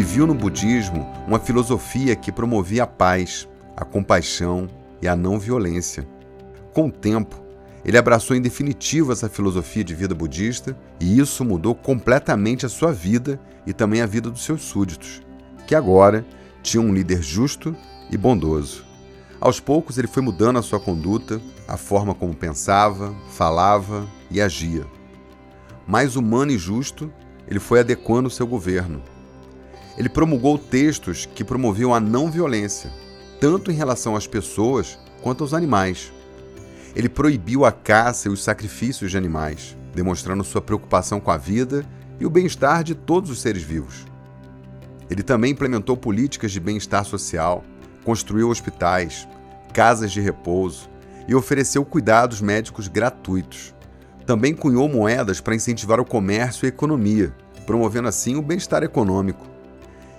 Viu 0.05 0.27
no 0.27 0.35
budismo 0.35 1.05
uma 1.27 1.39
filosofia 1.39 2.15
que 2.15 2.31
promovia 2.31 2.83
a 2.83 2.87
paz, 2.87 3.49
a 3.75 3.83
compaixão 3.83 4.69
e 5.01 5.07
a 5.07 5.15
não 5.15 5.39
violência. 5.39 6.07
Com 6.73 6.87
o 6.87 6.91
tempo, 6.91 7.43
ele 7.83 7.97
abraçou 7.97 8.35
em 8.35 8.41
definitivo 8.41 9.11
essa 9.11 9.27
filosofia 9.27 9.83
de 9.83 9.95
vida 9.95 10.13
budista 10.13 10.77
e 10.99 11.19
isso 11.19 11.43
mudou 11.43 11.73
completamente 11.73 12.65
a 12.65 12.69
sua 12.69 12.93
vida 12.93 13.39
e 13.65 13.73
também 13.73 14.01
a 14.01 14.05
vida 14.05 14.29
dos 14.29 14.45
seus 14.45 14.61
súditos, 14.61 15.21
que 15.67 15.73
agora 15.73 16.23
tinham 16.61 16.85
um 16.85 16.93
líder 16.93 17.21
justo 17.21 17.75
e 18.11 18.15
bondoso. 18.15 18.85
Aos 19.41 19.59
poucos, 19.59 19.97
ele 19.97 20.07
foi 20.07 20.21
mudando 20.21 20.59
a 20.59 20.61
sua 20.61 20.79
conduta, 20.79 21.41
a 21.67 21.77
forma 21.77 22.13
como 22.13 22.33
pensava, 22.33 23.13
falava 23.31 24.07
e 24.29 24.39
agia. 24.39 24.85
Mais 25.87 26.15
humano 26.15 26.51
e 26.51 26.57
justo, 26.57 27.11
ele 27.47 27.59
foi 27.59 27.79
adequando 27.79 28.27
o 28.27 28.31
seu 28.31 28.47
governo, 28.47 29.01
ele 29.97 30.09
promulgou 30.09 30.57
textos 30.57 31.25
que 31.25 31.43
promoviam 31.43 31.93
a 31.93 31.99
não 31.99 32.29
violência, 32.29 32.91
tanto 33.39 33.71
em 33.71 33.75
relação 33.75 34.15
às 34.15 34.27
pessoas 34.27 34.97
quanto 35.21 35.43
aos 35.43 35.53
animais. 35.53 36.11
Ele 36.95 37.09
proibiu 37.09 37.65
a 37.65 37.71
caça 37.71 38.27
e 38.27 38.31
os 38.31 38.43
sacrifícios 38.43 39.11
de 39.11 39.17
animais, 39.17 39.75
demonstrando 39.93 40.43
sua 40.43 40.61
preocupação 40.61 41.19
com 41.19 41.31
a 41.31 41.37
vida 41.37 41.85
e 42.19 42.25
o 42.25 42.29
bem-estar 42.29 42.83
de 42.83 42.95
todos 42.95 43.29
os 43.29 43.39
seres 43.39 43.63
vivos. 43.63 44.05
Ele 45.09 45.23
também 45.23 45.51
implementou 45.51 45.95
políticas 45.95 46.51
de 46.51 46.59
bem-estar 46.59 47.05
social, 47.05 47.63
construiu 48.03 48.49
hospitais, 48.49 49.27
casas 49.73 50.11
de 50.11 50.21
repouso 50.21 50.89
e 51.27 51.35
ofereceu 51.35 51.83
cuidados 51.83 52.41
médicos 52.41 52.87
gratuitos. 52.87 53.73
Também 54.25 54.55
cunhou 54.55 54.89
moedas 54.89 55.39
para 55.39 55.55
incentivar 55.55 55.99
o 55.99 56.05
comércio 56.05 56.65
e 56.65 56.67
a 56.67 56.69
economia, 56.69 57.33
promovendo 57.65 58.07
assim 58.07 58.35
o 58.35 58.41
bem-estar 58.41 58.83
econômico. 58.83 59.54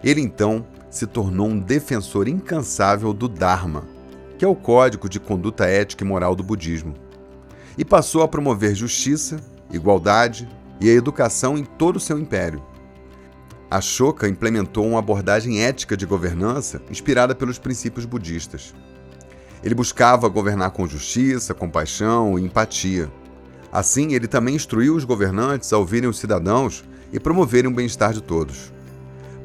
Ele 0.06 0.20
então 0.20 0.64
se 0.88 1.04
tornou 1.04 1.48
um 1.48 1.58
defensor 1.58 2.28
incansável 2.28 3.12
do 3.12 3.28
Dharma, 3.28 3.82
que 4.38 4.44
é 4.44 4.48
o 4.48 4.54
código 4.54 5.08
de 5.08 5.18
conduta 5.18 5.66
ética 5.66 6.04
e 6.04 6.06
moral 6.06 6.36
do 6.36 6.44
budismo, 6.44 6.94
e 7.76 7.84
passou 7.84 8.22
a 8.22 8.28
promover 8.28 8.72
justiça, 8.72 9.40
igualdade 9.72 10.48
e 10.80 10.88
a 10.88 10.92
educação 10.92 11.58
em 11.58 11.64
todo 11.64 11.96
o 11.96 12.00
seu 12.00 12.20
império. 12.20 12.62
Ashoka 13.68 14.28
implementou 14.28 14.86
uma 14.86 15.00
abordagem 15.00 15.64
ética 15.64 15.96
de 15.96 16.06
governança 16.06 16.80
inspirada 16.88 17.34
pelos 17.34 17.58
princípios 17.58 18.06
budistas. 18.06 18.72
Ele 19.60 19.74
buscava 19.74 20.28
governar 20.28 20.70
com 20.70 20.86
justiça, 20.86 21.52
compaixão 21.52 22.38
e 22.38 22.44
empatia. 22.44 23.10
Assim, 23.72 24.14
ele 24.14 24.28
também 24.28 24.54
instruiu 24.54 24.94
os 24.94 25.02
governantes 25.02 25.72
a 25.72 25.78
ouvirem 25.78 26.08
os 26.08 26.20
cidadãos 26.20 26.84
e 27.12 27.18
promoverem 27.18 27.68
o 27.68 27.74
bem-estar 27.74 28.12
de 28.12 28.22
todos. 28.22 28.75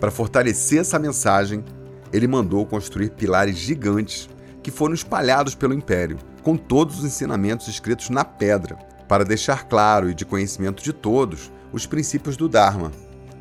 Para 0.02 0.10
fortalecer 0.10 0.80
essa 0.80 0.98
mensagem, 0.98 1.64
ele 2.12 2.28
mandou 2.28 2.66
construir 2.66 3.12
pilares 3.12 3.56
gigantes 3.56 4.28
que 4.64 4.72
foram 4.72 4.96
espalhados 4.96 5.54
pelo 5.54 5.76
império, 5.76 6.18
com 6.42 6.58
todos 6.58 6.98
os 6.98 7.06
ensinamentos 7.06 7.68
escritos 7.68 8.10
na 8.10 8.26
pedra, 8.26 8.76
para 9.08 9.24
deixar 9.24 9.68
claro 9.68 10.10
e 10.10 10.16
de 10.16 10.26
conhecimento 10.26 10.82
de 10.82 10.92
todos 10.92 11.52
os 11.72 11.86
princípios 11.86 12.36
do 12.36 12.50
Dharma: 12.50 12.92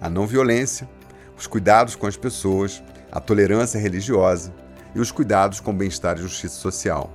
a 0.03 0.11
não 0.11 0.27
violência, 0.27 0.87
os 1.35 1.47
cuidados 1.47 1.97
com 1.97 2.07
as 2.07 2.19
pessoas, 2.19 2.83
a 3.11 3.19
tolerância 3.21 3.81
religiosa 3.81 4.53
e 4.95 5.01
os 5.01 5.11
cuidados 5.11 5.61
com 5.61 5.75
bem-estar 5.75 6.19
e 6.19 6.23
justiça 6.23 6.57
social. 6.57 7.11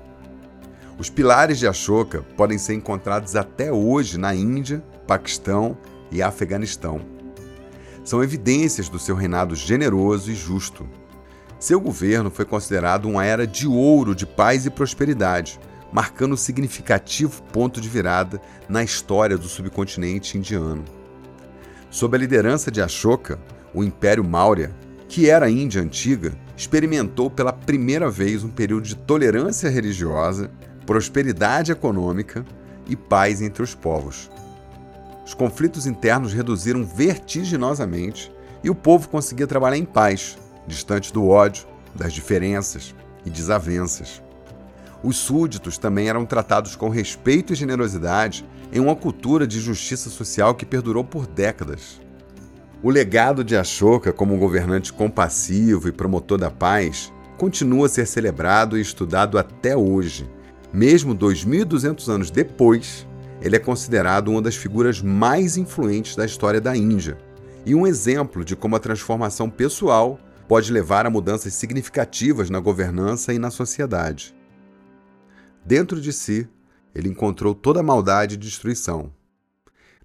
Os 0.98 1.08
pilares 1.08 1.60
de 1.60 1.68
Ashoka 1.68 2.24
podem 2.36 2.58
ser 2.58 2.74
encontrados 2.74 3.36
até 3.36 3.72
hoje 3.72 4.18
na 4.18 4.34
Índia, 4.34 4.84
Paquistão 5.06 5.78
e 6.12 6.24
Afeganistão. 6.24 7.14
São 8.06 8.24
evidências 8.24 8.88
do 8.88 9.00
seu 9.00 9.16
reinado 9.16 9.56
generoso 9.56 10.32
e 10.32 10.36
justo. 10.36 10.88
Seu 11.60 11.82
governo 11.82 12.30
foi 12.30 12.46
considerado 12.46 13.10
uma 13.10 13.26
era 13.26 13.48
de 13.48 13.68
ouro 13.68 14.14
de 14.14 14.28
paz 14.28 14.68
e 14.68 14.70
prosperidade, 14.70 15.60
marcando 15.92 16.34
um 16.34 16.38
significativo 16.38 17.42
ponto 17.52 17.82
de 17.82 17.90
virada 17.90 18.40
na 18.70 18.84
história 18.84 19.40
do 19.40 19.48
subcontinente 19.48 20.38
indiano. 20.38 20.86
Sob 21.90 22.16
a 22.16 22.20
liderança 22.20 22.70
de 22.70 22.80
Ashoka, 22.80 23.40
o 23.74 23.84
Império 23.84 24.24
Maurya, 24.24 24.72
que 25.08 25.28
era 25.28 25.48
a 25.48 25.50
Índia 25.50 25.82
antiga, 25.82 26.34
experimentou 26.56 27.32
pela 27.32 27.52
primeira 27.52 28.08
vez 28.08 28.44
um 28.44 28.50
período 28.50 28.84
de 28.84 28.96
tolerância 28.96 29.68
religiosa, 29.68 30.52
prosperidade 30.86 31.72
econômica 31.72 32.46
e 32.88 32.96
paz 32.96 33.42
entre 33.42 33.64
os 33.64 33.74
povos. 33.74 34.30
Os 35.25 35.34
conflitos 35.34 35.88
internos 35.88 36.34
reduziram 36.34 36.86
vertiginosamente 36.86 38.32
e 38.63 38.70
o 38.70 38.75
povo 38.75 39.10
conseguia 39.10 39.48
trabalhar 39.48 39.77
em 39.77 39.86
paz, 39.86 40.38
distante 40.67 41.12
do 41.12 41.27
ódio, 41.27 41.65
das 41.96 42.13
diferenças 42.13 42.94
e 43.25 43.29
desavenças. 43.29 44.22
Os 45.03 45.17
súditos 45.17 45.77
também 45.77 46.10
eram 46.10 46.25
tratados 46.25 46.75
com 46.75 46.89
respeito 46.89 47.53
e 47.53 47.55
generosidade 47.55 48.46
em 48.72 48.79
uma 48.79 48.96
cultura 48.96 49.48
de 49.48 49.60
justiça 49.60 50.10
social 50.10 50.55
que 50.55 50.65
perdurou 50.65 51.03
por 51.03 51.27
décadas. 51.27 52.00
O 52.84 52.89
legado 52.89 53.44
de 53.44 53.55
Ashoka 53.55 54.13
como 54.13 54.36
um 54.36 54.39
governante 54.39 54.94
compassivo 54.94 55.88
e 55.88 55.91
promotor 55.91 56.38
da 56.38 56.51
paz 56.51 57.12
continua 57.38 57.88
a 57.88 57.89
ser 57.89 58.05
celebrado 58.05 58.77
e 58.77 58.82
estudado 58.82 59.38
até 59.38 59.75
hoje. 59.75 60.29
Mesmo 60.72 61.15
2.200 61.15 62.10
anos 62.10 62.29
depois, 62.29 63.08
ele 63.42 63.56
é 63.56 63.60
considerado 63.60 64.30
uma 64.30 64.42
das 64.42 64.56
figuras 64.56 65.01
mais 65.01 65.58
influentes 65.58 66.15
da 66.15 66.25
história 66.25 66.62
da 66.62 66.75
Índia 66.75 67.18
e 67.65 67.74
um 67.74 67.86
exemplo 67.86 68.46
de 68.46 68.56
como 68.56 68.75
a 68.75 68.80
transformação 68.80 69.50
pessoal 69.50 70.20
pode 70.48 70.72
levar 70.72 71.06
a 71.06 71.10
mudanças 71.10 71.54
significativas 71.54 72.50
na 72.50 72.60
governança 72.60 73.34
e 73.34 73.39
na 73.39 73.50
sociedade. 73.50 74.36
Dentro 75.65 76.00
de 76.00 76.13
si, 76.13 76.48
ele 76.94 77.10
encontrou 77.10 77.56
toda 77.56 77.80
a 77.80 77.84
maldade 77.84 78.36
e 78.36 78.38
destruição, 78.38 79.12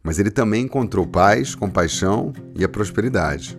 mas 0.02 0.18
ele 0.18 0.30
também 0.30 0.64
encontrou 0.64 1.06
paz, 1.06 1.54
compaixão 1.54 2.32
e 2.56 2.64
a 2.64 2.68
prosperidade. 2.68 3.58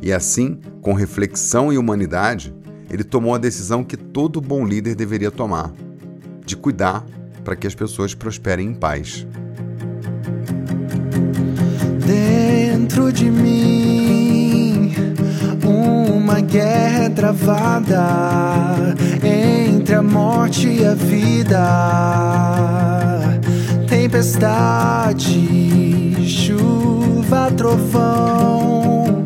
E 0.00 0.12
assim, 0.12 0.60
com 0.80 0.94
reflexão 0.94 1.72
e 1.72 1.78
humanidade, 1.78 2.54
ele 2.90 3.04
tomou 3.04 3.34
a 3.34 3.38
decisão 3.38 3.84
que 3.84 3.96
todo 3.96 4.40
bom 4.40 4.64
líder 4.64 4.94
deveria 4.94 5.30
tomar: 5.30 5.72
de 6.44 6.56
cuidar 6.56 7.04
para 7.46 7.54
que 7.54 7.68
as 7.68 7.76
pessoas 7.76 8.12
prosperem 8.12 8.70
em 8.70 8.74
paz. 8.74 9.24
Dentro 12.04 13.12
de 13.12 13.30
mim, 13.30 14.92
uma 15.64 16.40
guerra 16.40 17.04
é 17.04 17.08
travada 17.08 18.96
entre 19.22 19.94
a 19.94 20.02
morte 20.02 20.66
e 20.66 20.84
a 20.84 20.94
vida 20.94 21.62
tempestade, 23.86 25.36
chuva, 26.26 27.52
trovão, 27.56 29.22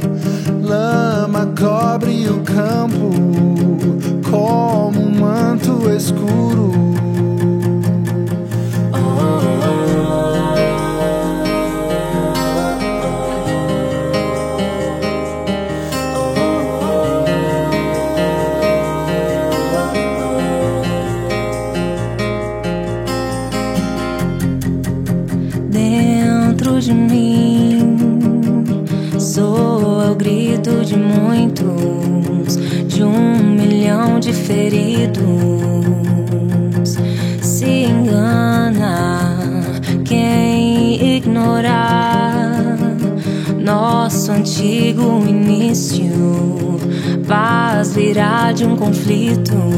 lama 0.63 1.55
cobre 1.59 2.29
o 2.29 2.41
campo 2.41 3.11
como 4.31 5.01
um 5.01 5.19
manto 5.19 5.89
escuro. 5.91 7.10
Conflito. 48.81 49.70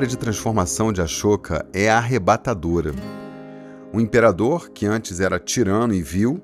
História 0.00 0.16
de 0.16 0.16
transformação 0.16 0.92
de 0.94 1.02
Ashoka 1.02 1.68
é 1.74 1.90
arrebatadora. 1.90 2.94
Um 3.92 4.00
imperador 4.00 4.70
que 4.70 4.86
antes 4.86 5.20
era 5.20 5.38
tirano 5.38 5.92
e 5.92 6.00
vil 6.00 6.42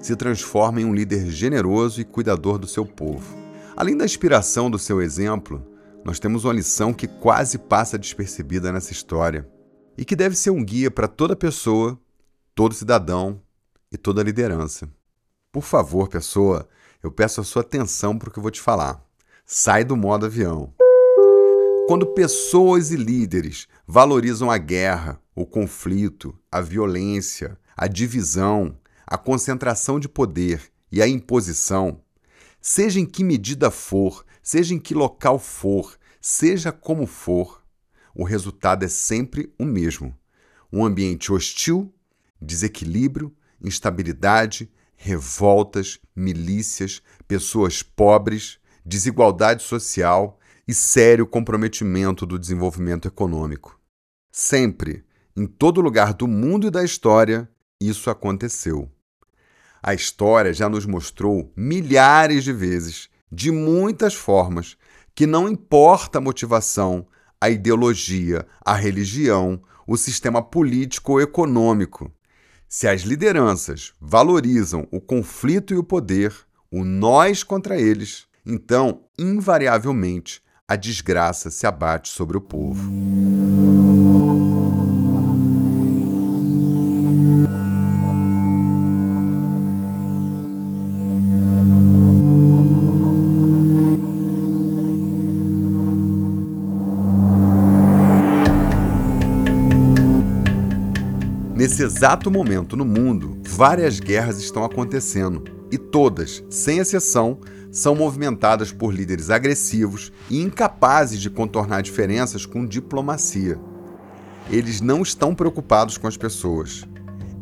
se 0.00 0.16
transforma 0.16 0.80
em 0.80 0.84
um 0.84 0.92
líder 0.92 1.30
generoso 1.30 2.00
e 2.00 2.04
cuidador 2.04 2.58
do 2.58 2.66
seu 2.66 2.84
povo. 2.84 3.36
Além 3.76 3.96
da 3.96 4.04
inspiração 4.04 4.68
do 4.68 4.76
seu 4.76 5.00
exemplo, 5.00 5.64
nós 6.04 6.18
temos 6.18 6.44
uma 6.44 6.52
lição 6.52 6.92
que 6.92 7.06
quase 7.06 7.58
passa 7.58 7.96
despercebida 7.96 8.72
nessa 8.72 8.90
história 8.90 9.48
e 9.96 10.04
que 10.04 10.16
deve 10.16 10.34
ser 10.34 10.50
um 10.50 10.64
guia 10.64 10.90
para 10.90 11.06
toda 11.06 11.36
pessoa, 11.36 11.96
todo 12.56 12.74
cidadão 12.74 13.40
e 13.92 13.96
toda 13.96 14.20
liderança. 14.20 14.88
Por 15.52 15.62
favor, 15.62 16.08
pessoa, 16.08 16.68
eu 17.00 17.12
peço 17.12 17.40
a 17.40 17.44
sua 17.44 17.62
atenção 17.62 18.18
para 18.18 18.30
o 18.30 18.32
que 18.32 18.38
eu 18.40 18.42
vou 18.42 18.50
te 18.50 18.60
falar. 18.60 19.00
Sai 19.44 19.84
do 19.84 19.96
modo 19.96 20.26
avião. 20.26 20.74
Quando 21.86 22.04
pessoas 22.04 22.90
e 22.90 22.96
líderes 22.96 23.68
valorizam 23.86 24.50
a 24.50 24.58
guerra, 24.58 25.22
o 25.36 25.46
conflito, 25.46 26.36
a 26.50 26.60
violência, 26.60 27.56
a 27.76 27.86
divisão, 27.86 28.76
a 29.06 29.16
concentração 29.16 30.00
de 30.00 30.08
poder 30.08 30.60
e 30.90 31.00
a 31.00 31.06
imposição, 31.06 32.00
seja 32.60 32.98
em 32.98 33.06
que 33.06 33.22
medida 33.22 33.70
for, 33.70 34.26
seja 34.42 34.74
em 34.74 34.80
que 34.80 34.94
local 34.94 35.38
for, 35.38 35.96
seja 36.20 36.72
como 36.72 37.06
for, 37.06 37.62
o 38.12 38.24
resultado 38.24 38.84
é 38.84 38.88
sempre 38.88 39.54
o 39.56 39.64
mesmo: 39.64 40.12
um 40.72 40.84
ambiente 40.84 41.32
hostil, 41.32 41.94
desequilíbrio, 42.42 43.32
instabilidade, 43.62 44.68
revoltas, 44.96 46.00
milícias, 46.16 47.00
pessoas 47.28 47.80
pobres, 47.80 48.58
desigualdade 48.84 49.62
social 49.62 50.40
e 50.68 50.74
sério 50.74 51.26
comprometimento 51.26 52.26
do 52.26 52.38
desenvolvimento 52.38 53.06
econômico. 53.06 53.78
Sempre, 54.32 55.04
em 55.36 55.46
todo 55.46 55.80
lugar 55.80 56.12
do 56.12 56.26
mundo 56.26 56.66
e 56.66 56.70
da 56.70 56.82
história, 56.82 57.48
isso 57.80 58.10
aconteceu. 58.10 58.90
A 59.82 59.94
história 59.94 60.52
já 60.52 60.68
nos 60.68 60.84
mostrou 60.84 61.52
milhares 61.56 62.42
de 62.42 62.52
vezes 62.52 63.08
de 63.30 63.52
muitas 63.52 64.14
formas, 64.14 64.76
que 65.14 65.26
não 65.26 65.48
importa 65.48 66.18
a 66.18 66.20
motivação, 66.20 67.06
a 67.40 67.48
ideologia, 67.48 68.46
a 68.64 68.74
religião, 68.74 69.62
o 69.86 69.96
sistema 69.96 70.42
político 70.42 71.12
ou 71.12 71.20
econômico. 71.20 72.10
Se 72.68 72.88
as 72.88 73.02
lideranças 73.02 73.92
valorizam 74.00 74.88
o 74.90 75.00
conflito 75.00 75.72
e 75.72 75.76
o 75.76 75.84
poder, 75.84 76.34
o 76.70 76.84
nós 76.84 77.44
contra 77.44 77.80
eles, 77.80 78.26
então, 78.44 79.04
invariavelmente, 79.18 80.42
a 80.68 80.74
desgraça 80.74 81.48
se 81.48 81.64
abate 81.64 82.08
sobre 82.08 82.36
o 82.36 82.40
povo. 82.40 82.90
Nesse 101.54 101.84
exato 101.84 102.28
momento 102.28 102.76
no 102.76 102.84
mundo, 102.84 103.40
várias 103.46 104.00
guerras 104.00 104.38
estão 104.40 104.64
acontecendo 104.64 105.55
e 105.76 105.78
todas, 105.78 106.42
sem 106.50 106.78
exceção, 106.78 107.38
são 107.70 107.94
movimentadas 107.94 108.72
por 108.72 108.92
líderes 108.92 109.30
agressivos 109.30 110.10
e 110.30 110.40
incapazes 110.40 111.20
de 111.20 111.28
contornar 111.28 111.82
diferenças 111.82 112.46
com 112.46 112.66
diplomacia. 112.66 113.58
Eles 114.50 114.80
não 114.80 115.02
estão 115.02 115.34
preocupados 115.34 115.98
com 115.98 116.06
as 116.06 116.16
pessoas. 116.16 116.86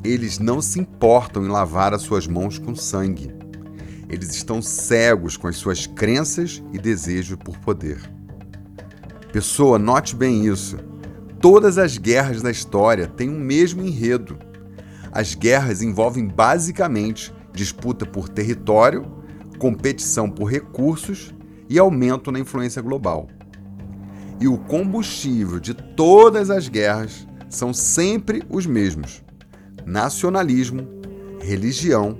Eles 0.02 0.38
não 0.38 0.60
se 0.60 0.80
importam 0.80 1.44
em 1.44 1.48
lavar 1.48 1.94
as 1.94 2.02
suas 2.02 2.26
mãos 2.26 2.58
com 2.58 2.74
sangue. 2.74 3.32
Eles 4.08 4.34
estão 4.34 4.60
cegos 4.60 5.36
com 5.36 5.46
as 5.46 5.56
suas 5.56 5.86
crenças 5.86 6.62
e 6.72 6.78
desejo 6.78 7.36
por 7.36 7.56
poder. 7.58 8.00
Pessoa, 9.32 9.78
note 9.78 10.16
bem 10.16 10.46
isso. 10.46 10.78
Todas 11.40 11.78
as 11.78 11.98
guerras 11.98 12.42
da 12.42 12.50
história 12.50 13.06
têm 13.06 13.28
o 13.28 13.32
um 13.32 13.38
mesmo 13.38 13.82
enredo. 13.82 14.38
As 15.12 15.34
guerras 15.34 15.82
envolvem 15.82 16.26
basicamente 16.26 17.33
disputa 17.54 18.04
por 18.04 18.28
território, 18.28 19.06
competição 19.58 20.28
por 20.28 20.46
recursos 20.46 21.32
e 21.70 21.78
aumento 21.78 22.30
na 22.30 22.40
influência 22.40 22.82
global. 22.82 23.28
E 24.40 24.48
o 24.48 24.58
combustível 24.58 25.60
de 25.60 25.72
todas 25.72 26.50
as 26.50 26.68
guerras 26.68 27.26
são 27.48 27.72
sempre 27.72 28.42
os 28.50 28.66
mesmos: 28.66 29.22
nacionalismo, 29.86 30.86
religião, 31.40 32.18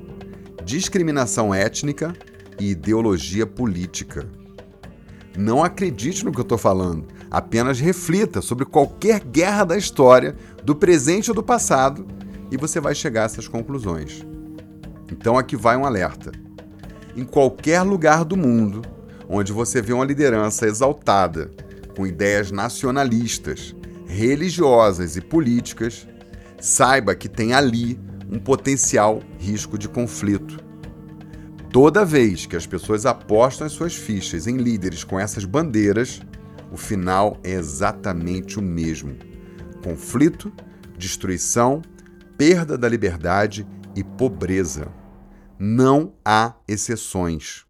discriminação 0.65 1.53
étnica 1.53 2.15
e 2.59 2.71
ideologia 2.71 3.47
política. 3.47 4.29
Não 5.37 5.65
acredite 5.65 6.25
no 6.25 6.31
que 6.31 6.39
eu 6.39 6.43
estou 6.43 6.57
falando. 6.57 7.09
Apenas 7.29 7.81
reflita 7.81 8.41
sobre 8.41 8.65
qualquer 8.65 9.19
guerra 9.19 9.65
da 9.65 9.77
história, 9.77 10.37
do 10.63 10.77
presente 10.77 11.31
ou 11.31 11.35
do 11.35 11.43
passado, 11.43 12.07
e 12.49 12.57
você 12.57 12.79
vai 12.79 12.95
chegar 12.95 13.23
a 13.23 13.25
essas 13.25 13.49
conclusões. 13.49 14.25
Então 15.11 15.39
aqui 15.39 15.57
vai 15.57 15.77
um 15.77 15.85
alerta. 15.85 16.33
Em 17.17 17.25
qualquer 17.25 17.83
lugar 17.83 18.25
do 18.25 18.37
mundo 18.37 18.83
onde 19.29 19.53
você 19.53 19.81
vê 19.81 19.93
uma 19.93 20.05
liderança 20.05 20.67
exaltada, 20.67 21.51
com 21.97 22.07
ideias 22.07 22.51
nacionalistas, 22.51 23.75
religiosas 24.07 25.17
e 25.17 25.21
políticas, 25.21 26.07
saiba 26.61 27.15
que 27.15 27.29
tem 27.29 27.55
ali 27.55 27.99
um 28.31 28.39
potencial 28.39 29.23
risco 29.39 29.79
de 29.79 29.89
conflito. 29.89 30.63
Toda 31.71 32.05
vez 32.05 32.47
que 32.47 32.57
as 32.57 32.67
pessoas 32.67 33.07
apostam 33.07 33.67
as 33.67 33.73
suas 33.73 33.95
fichas 33.95 34.47
em 34.47 34.57
líderes 34.57 35.03
com 35.03 35.19
essas 35.19 35.45
bandeiras, 35.45 36.21
o 36.71 36.77
final 36.77 37.39
é 37.43 37.53
exatamente 37.53 38.59
o 38.59 38.63
mesmo: 38.63 39.17
conflito, 39.83 40.53
destruição, 40.97 41.83
perda 42.37 42.79
da 42.79 42.89
liberdade 42.89 43.67
e 43.95 44.03
pobreza. 44.03 44.89
Não 45.59 46.13
há 46.25 46.55
exceções. 46.67 47.65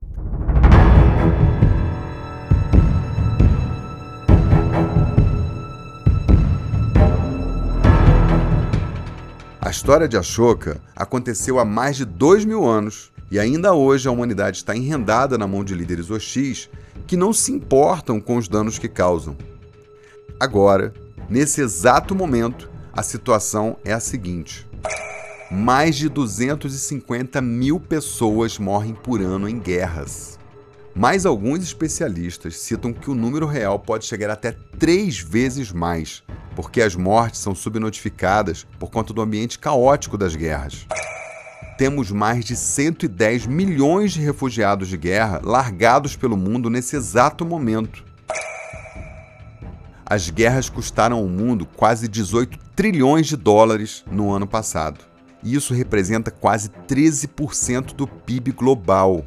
A 9.61 9.71
história 9.71 10.07
de 10.07 10.17
Ashoka 10.17 10.81
aconteceu 10.95 11.59
há 11.59 11.65
mais 11.65 11.97
de 11.97 12.05
dois 12.05 12.45
mil 12.45 12.67
anos 12.67 13.13
e 13.31 13.39
ainda 13.39 13.73
hoje 13.73 14.07
a 14.07 14.13
humanidade 14.13 14.59
está 14.59 14.77
enrendada 14.77 15.39
na 15.39 15.47
mão 15.47 15.65
de 15.65 15.75
líderes 15.75 16.11
hostis 16.11 16.69
que 17.07 17.17
não 17.17 17.33
se 17.33 17.53
importam 17.53 18.21
com 18.21 18.37
os 18.37 18.47
danos 18.49 18.79
que 18.79 18.89
causam. 18.89 19.37
Agora, 20.39 20.93
nesse 21.29 21.61
exato 21.61 22.15
momento, 22.15 22.71
a 22.93 23.03
situação 23.03 23.77
é 23.85 23.93
a 23.93 24.01
seguinte: 24.01 24.67
mais 25.51 25.97
de 25.97 26.09
250 26.09 27.41
mil 27.41 27.79
pessoas 27.79 28.59
morrem 28.59 28.95
por 28.95 29.21
ano 29.21 29.49
em 29.49 29.59
guerras. 29.59 30.39
Mas 30.95 31.27
alguns 31.27 31.63
especialistas 31.63 32.57
citam 32.59 32.93
que 32.93 33.11
o 33.11 33.15
número 33.15 33.47
real 33.47 33.79
pode 33.79 34.05
chegar 34.05 34.31
até 34.31 34.53
três 34.79 35.19
vezes 35.19 35.73
mais, 35.73 36.23
porque 36.55 36.81
as 36.81 36.95
mortes 36.95 37.41
são 37.41 37.55
subnotificadas 37.55 38.67
por 38.79 38.91
conta 38.91 39.13
do 39.13 39.21
ambiente 39.21 39.59
caótico 39.59 40.17
das 40.17 40.37
guerras 40.37 40.87
temos 41.77 42.11
mais 42.11 42.45
de 42.45 42.57
110 42.57 43.47
milhões 43.47 44.13
de 44.13 44.21
refugiados 44.21 44.89
de 44.89 44.97
guerra 44.97 45.41
largados 45.43 46.17
pelo 46.17 46.37
mundo 46.37 46.71
nesse 46.71 46.97
exato 46.97 47.45
momento. 47.45 48.05
As 50.07 50.31
guerras 50.31 50.69
custaram 50.69 51.17
ao 51.17 51.27
mundo 51.27 51.67
quase 51.67 52.07
18 52.07 52.59
trilhões 52.77 53.27
de 53.27 53.37
dólares 53.37 54.05
no 54.11 54.33
ano 54.33 54.47
passado. 54.47 55.01
E 55.45 55.55
isso 55.55 55.75
representa 55.75 56.31
quase 56.31 56.71
13% 56.89 57.95
do 57.95 58.07
PIB 58.09 58.51
global. 58.53 59.25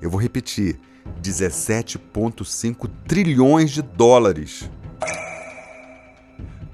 Eu 0.00 0.10
vou 0.10 0.20
repetir: 0.20 0.78
17,5 1.22 2.90
trilhões 3.08 3.70
de 3.70 3.80
dólares. 3.80 4.70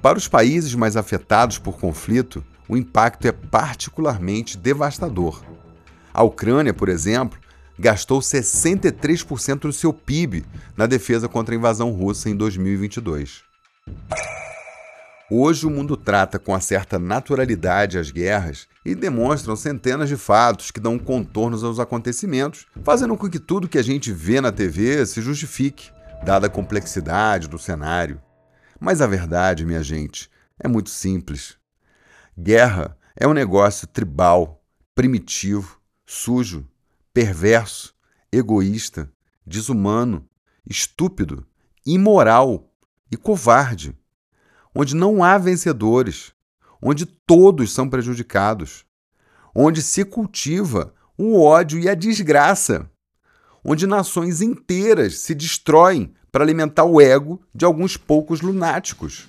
Para 0.02 0.18
os 0.18 0.28
países 0.28 0.74
mais 0.74 0.96
afetados 0.96 1.58
por 1.58 1.78
conflito, 1.78 2.44
o 2.68 2.76
impacto 2.76 3.26
é 3.26 3.32
particularmente 3.32 4.58
devastador. 4.58 5.42
A 6.12 6.22
Ucrânia, 6.22 6.74
por 6.74 6.88
exemplo, 6.88 7.38
gastou 7.78 8.20
63% 8.20 9.60
do 9.60 9.72
seu 9.72 9.92
PIB 9.92 10.44
na 10.76 10.86
defesa 10.86 11.28
contra 11.28 11.54
a 11.54 11.58
invasão 11.58 11.90
russa 11.92 12.28
em 12.28 12.36
2022. 12.36 13.42
Hoje 15.30 15.66
o 15.66 15.70
mundo 15.70 15.94
trata 15.94 16.38
com 16.38 16.58
certa 16.58 16.98
naturalidade 16.98 17.98
as 17.98 18.10
guerras 18.10 18.66
e 18.82 18.94
demonstram 18.94 19.54
centenas 19.56 20.08
de 20.08 20.16
fatos 20.16 20.70
que 20.70 20.80
dão 20.80 20.98
contornos 20.98 21.62
aos 21.62 21.78
acontecimentos, 21.78 22.66
fazendo 22.82 23.14
com 23.14 23.28
que 23.28 23.38
tudo 23.38 23.68
que 23.68 23.76
a 23.76 23.82
gente 23.82 24.10
vê 24.10 24.40
na 24.40 24.50
TV 24.50 25.04
se 25.04 25.20
justifique, 25.20 25.90
dada 26.24 26.46
a 26.46 26.50
complexidade 26.50 27.46
do 27.46 27.58
cenário. 27.58 28.18
Mas 28.80 29.02
a 29.02 29.06
verdade, 29.06 29.66
minha 29.66 29.82
gente, 29.82 30.30
é 30.58 30.66
muito 30.66 30.88
simples. 30.88 31.58
Guerra 32.38 32.96
é 33.14 33.28
um 33.28 33.34
negócio 33.34 33.86
tribal, 33.86 34.64
primitivo, 34.94 35.78
sujo, 36.06 36.66
perverso, 37.12 37.94
egoísta, 38.32 39.12
desumano, 39.46 40.26
estúpido, 40.64 41.46
imoral 41.84 42.72
e 43.12 43.16
covarde, 43.16 43.94
onde 44.78 44.94
não 44.94 45.24
há 45.24 45.36
vencedores, 45.38 46.32
onde 46.80 47.04
todos 47.04 47.72
são 47.72 47.88
prejudicados, 47.88 48.84
onde 49.54 49.82
se 49.82 50.04
cultiva 50.04 50.94
o 51.16 51.42
ódio 51.42 51.80
e 51.80 51.88
a 51.88 51.94
desgraça, 51.94 52.88
onde 53.64 53.86
nações 53.86 54.40
inteiras 54.40 55.18
se 55.18 55.34
destroem 55.34 56.14
para 56.30 56.44
alimentar 56.44 56.84
o 56.84 57.00
ego 57.00 57.42
de 57.52 57.64
alguns 57.64 57.96
poucos 57.96 58.40
lunáticos. 58.40 59.26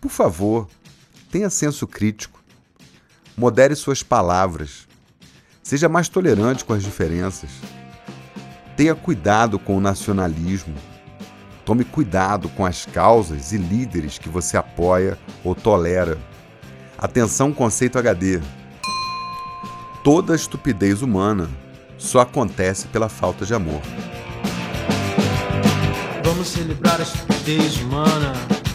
Por 0.00 0.10
favor, 0.10 0.68
Tenha 1.34 1.50
senso 1.50 1.84
crítico. 1.84 2.40
Modere 3.36 3.74
suas 3.74 4.04
palavras. 4.04 4.86
Seja 5.64 5.88
mais 5.88 6.08
tolerante 6.08 6.64
com 6.64 6.72
as 6.72 6.84
diferenças. 6.84 7.50
Tenha 8.76 8.94
cuidado 8.94 9.58
com 9.58 9.76
o 9.76 9.80
nacionalismo. 9.80 10.76
Tome 11.64 11.84
cuidado 11.84 12.48
com 12.50 12.64
as 12.64 12.84
causas 12.84 13.52
e 13.52 13.56
líderes 13.56 14.18
que 14.18 14.28
você 14.28 14.56
apoia 14.56 15.18
ou 15.42 15.54
tolera. 15.54 16.18
Atenção, 16.98 17.52
conceito 17.52 17.98
HD. 17.98 18.40
Toda 20.02 20.34
estupidez 20.34 21.00
humana 21.00 21.48
só 21.96 22.20
acontece 22.20 22.86
pela 22.88 23.08
falta 23.08 23.46
de 23.46 23.54
amor. 23.54 23.80
Vamos 26.22 26.48
celebrar 26.48 27.00
a 27.00 27.02
estupidez 27.02 27.80
humana, 27.80 28.32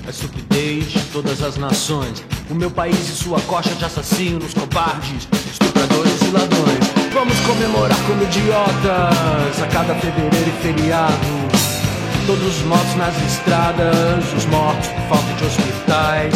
a 0.07 0.09
estupidez 0.09 0.85
de 0.85 1.01
todas 1.11 1.43
as 1.43 1.57
nações 1.57 2.23
o 2.49 2.55
meu 2.55 2.71
país 2.71 2.97
e 3.09 3.15
sua 3.15 3.39
coxa 3.41 3.75
de 3.75 3.85
assassinos, 3.85 4.53
covardes, 4.53 5.27
estupradores 5.51 6.21
e 6.23 6.31
ladrões. 6.31 6.79
Vamos 7.13 7.39
comemorar 7.41 7.97
como 8.07 8.23
idiotas 8.23 9.61
a 9.61 9.67
cada 9.71 9.93
fevereiro 9.95 10.49
e 10.49 10.61
feriado. 10.63 11.78
Todos 12.29 12.59
os 12.59 12.61
mortos 12.65 12.95
nas 12.95 13.17
estradas, 13.23 14.33
os 14.37 14.45
mortos 14.45 14.87
por 14.89 15.17
falta 15.17 15.33
de 15.33 15.45
hospitais. 15.45 16.33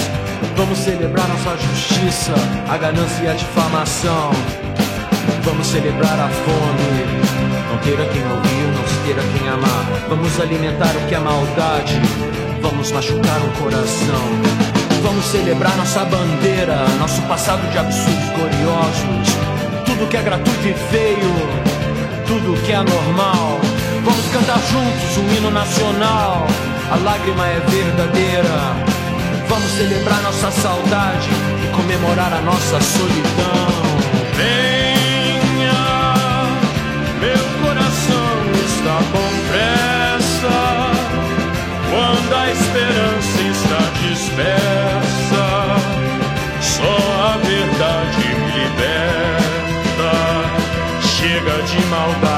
Vamos 0.58 0.79
celebrar 0.79 1.27
nossa 1.27 1.56
justiça, 1.56 2.34
a 2.67 2.75
ganância 2.77 3.23
e 3.23 3.27
a 3.27 3.34
difamação. 3.34 4.32
Vamos 5.43 5.67
celebrar 5.67 6.19
a 6.19 6.29
fome, 6.29 7.06
não 7.69 7.77
ter 7.77 8.01
a 8.01 8.10
quem 8.10 8.23
ouvir, 8.23 8.73
não 8.73 9.06
ter 9.06 9.19
a 9.19 9.38
quem 9.38 9.47
amar. 9.47 10.10
Vamos 10.10 10.39
alimentar 10.39 10.95
o 10.95 11.08
que 11.08 11.13
é 11.13 11.19
maldade, 11.19 12.01
vamos 12.60 12.91
machucar 12.91 13.39
um 13.43 13.62
coração. 13.62 14.25
Vamos 15.03 15.25
celebrar 15.25 15.77
nossa 15.77 16.03
bandeira, 16.06 16.88
nosso 16.97 17.21
passado 17.27 17.71
de 17.71 17.77
absurdos 17.77 18.29
gloriosos. 18.29 19.27
Tudo 19.86 20.10
que 20.10 20.17
é 20.17 20.23
gratuito 20.23 20.67
e 20.67 20.73
feio, 20.73 21.36
tudo 22.25 22.60
que 22.63 22.71
é 22.71 22.77
anormal. 22.77 23.72
Vamos 24.03 24.27
cantar 24.33 24.59
juntos 24.69 25.17
um 25.17 25.33
hino 25.33 25.49
nacional. 25.49 26.45
A 26.91 26.95
lágrima 26.97 27.47
é 27.47 27.59
verdadeira. 27.69 28.75
Vamos 29.47 29.71
celebrar 29.71 30.21
nossa 30.21 30.51
saudade 30.51 31.29
e 31.63 31.67
comemorar 31.75 32.33
a 32.33 32.41
nossa 32.41 32.81
solidão. 32.81 33.83
Venha, 34.35 35.73
meu 37.21 37.43
coração 37.61 38.51
está 38.65 38.97
com 39.11 39.29
pressa. 39.47 40.55
Quando 41.89 42.33
a 42.35 42.51
esperança 42.51 43.41
está 43.51 43.81
dispersa, 44.01 45.45
só 46.61 46.97
a 47.23 47.37
verdade 47.37 48.25
me 48.35 48.51
liberta. 48.63 50.11
Chega 51.01 51.55
de 51.63 51.85
maldade 51.85 52.33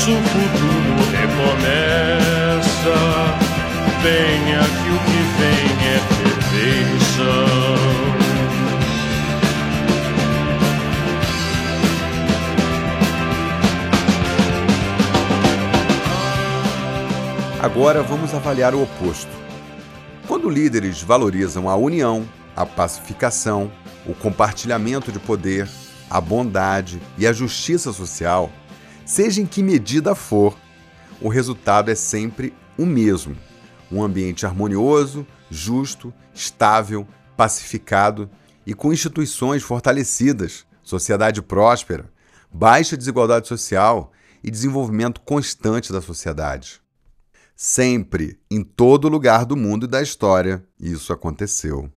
Nosso 0.00 0.12
futuro 0.12 0.96
recomeça. 1.12 2.96
Venha 4.02 4.60
que 4.64 4.88
o 4.88 4.98
que 5.04 5.20
vem 5.36 5.68
é 5.88 5.98
perfeição. 6.24 7.50
Agora 17.62 18.02
vamos 18.02 18.32
avaliar 18.32 18.74
o 18.74 18.82
oposto. 18.82 19.28
Quando 20.26 20.48
líderes 20.48 21.02
valorizam 21.02 21.68
a 21.68 21.76
união, 21.76 22.26
a 22.56 22.64
pacificação, 22.64 23.70
o 24.06 24.14
compartilhamento 24.14 25.12
de 25.12 25.18
poder, 25.18 25.68
a 26.08 26.22
bondade 26.22 27.02
e 27.18 27.26
a 27.26 27.34
justiça 27.34 27.92
social, 27.92 28.50
seja 29.10 29.40
em 29.40 29.46
que 29.46 29.60
medida 29.60 30.14
for, 30.14 30.56
o 31.20 31.28
resultado 31.28 31.90
é 31.90 31.96
sempre 31.96 32.54
o 32.78 32.86
mesmo: 32.86 33.36
um 33.90 34.04
ambiente 34.04 34.46
harmonioso, 34.46 35.26
justo, 35.50 36.14
estável, 36.32 37.04
pacificado 37.36 38.30
e 38.64 38.72
com 38.72 38.92
instituições 38.92 39.64
fortalecidas, 39.64 40.64
sociedade 40.80 41.42
próspera, 41.42 42.08
baixa 42.52 42.96
desigualdade 42.96 43.48
social 43.48 44.12
e 44.44 44.50
desenvolvimento 44.50 45.20
constante 45.22 45.92
da 45.92 46.00
sociedade. 46.00 46.80
Sempre, 47.56 48.38
em 48.48 48.62
todo 48.62 49.08
lugar 49.08 49.44
do 49.44 49.56
mundo 49.56 49.86
e 49.86 49.88
da 49.88 50.00
história, 50.00 50.64
isso 50.78 51.12
aconteceu. 51.12 51.90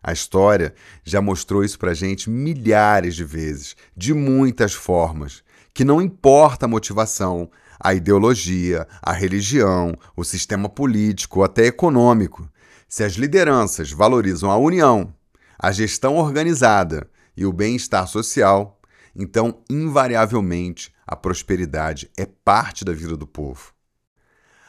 A 0.00 0.12
história 0.12 0.72
já 1.02 1.20
mostrou 1.20 1.64
isso 1.64 1.78
pra 1.78 1.94
gente 1.94 2.30
milhares 2.30 3.16
de 3.16 3.24
vezes, 3.24 3.74
de 3.96 4.14
muitas 4.14 4.72
formas, 4.72 5.42
que 5.74 5.84
não 5.84 6.00
importa 6.00 6.66
a 6.66 6.68
motivação, 6.68 7.50
a 7.80 7.92
ideologia, 7.92 8.86
a 9.02 9.12
religião, 9.12 9.92
o 10.16 10.22
sistema 10.22 10.68
político 10.68 11.40
ou 11.40 11.44
até 11.44 11.66
econômico, 11.66 12.48
se 12.88 13.02
as 13.02 13.14
lideranças 13.14 13.90
valorizam 13.90 14.52
a 14.52 14.56
união, 14.56 15.12
a 15.58 15.72
gestão 15.72 16.16
organizada 16.16 17.10
e 17.36 17.44
o 17.44 17.52
bem-estar 17.52 18.06
social, 18.06 18.80
então, 19.16 19.62
invariavelmente, 19.68 20.94
a 21.04 21.16
prosperidade 21.16 22.08
é 22.16 22.24
parte 22.24 22.84
da 22.84 22.92
vida 22.92 23.16
do 23.16 23.26
povo. 23.26 23.72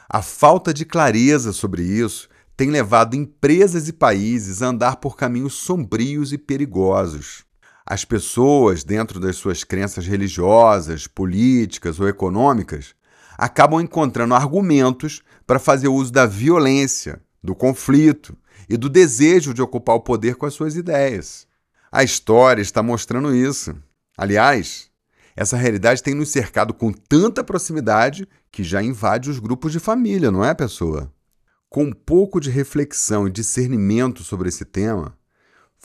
A 0.09 0.21
falta 0.21 0.73
de 0.73 0.85
clareza 0.85 1.53
sobre 1.53 1.83
isso 1.83 2.27
tem 2.57 2.71
levado 2.71 3.15
empresas 3.15 3.87
e 3.87 3.93
países 3.93 4.61
a 4.61 4.67
andar 4.67 4.97
por 4.97 5.15
caminhos 5.15 5.53
sombrios 5.53 6.33
e 6.33 6.37
perigosos. 6.37 7.44
As 7.85 8.03
pessoas, 8.03 8.83
dentro 8.83 9.19
das 9.19 9.35
suas 9.35 9.63
crenças 9.63 10.07
religiosas, 10.07 11.05
políticas 11.05 11.99
ou 11.99 12.07
econômicas, 12.07 12.95
acabam 13.37 13.79
encontrando 13.79 14.33
argumentos 14.33 15.21
para 15.45 15.59
fazer 15.59 15.87
uso 15.87 16.11
da 16.11 16.25
violência, 16.25 17.21
do 17.43 17.53
conflito 17.53 18.35
e 18.67 18.75
do 18.75 18.89
desejo 18.89 19.53
de 19.53 19.61
ocupar 19.61 19.95
o 19.95 20.01
poder 20.01 20.35
com 20.35 20.47
as 20.47 20.53
suas 20.55 20.75
ideias. 20.75 21.47
A 21.91 22.03
história 22.03 22.61
está 22.61 22.81
mostrando 22.81 23.35
isso. 23.35 23.75
Aliás, 24.17 24.89
essa 25.35 25.55
realidade 25.55 26.01
tem 26.01 26.15
nos 26.15 26.29
cercado 26.29 26.73
com 26.73 26.91
tanta 26.91 27.43
proximidade 27.43 28.27
que 28.51 28.63
já 28.63 28.81
invade 28.81 29.29
os 29.29 29.37
grupos 29.37 29.71
de 29.71 29.79
família, 29.79 30.31
não 30.31 30.43
é, 30.43 30.55
pessoa? 30.55 31.11
Com 31.69 31.83
um 31.83 31.93
pouco 31.93 32.39
de 32.39 32.49
reflexão 32.49 33.27
e 33.27 33.31
discernimento 33.31 34.23
sobre 34.23 34.49
esse 34.49 34.65
tema, 34.65 35.15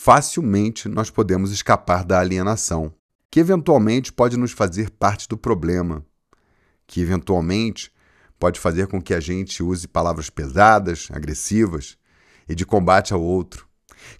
facilmente 0.02 0.88
nós 0.88 1.10
podemos 1.10 1.52
escapar 1.52 2.06
da 2.06 2.18
alienação, 2.18 2.90
que 3.30 3.38
eventualmente 3.38 4.10
pode 4.10 4.34
nos 4.34 4.50
fazer 4.50 4.88
parte 4.88 5.28
do 5.28 5.36
problema, 5.36 6.02
que 6.86 7.02
eventualmente 7.02 7.92
pode 8.38 8.58
fazer 8.58 8.86
com 8.86 8.98
que 8.98 9.12
a 9.12 9.20
gente 9.20 9.62
use 9.62 9.86
palavras 9.86 10.30
pesadas, 10.30 11.08
agressivas 11.12 11.98
e 12.48 12.54
de 12.54 12.64
combate 12.64 13.12
ao 13.12 13.20
outro, 13.20 13.66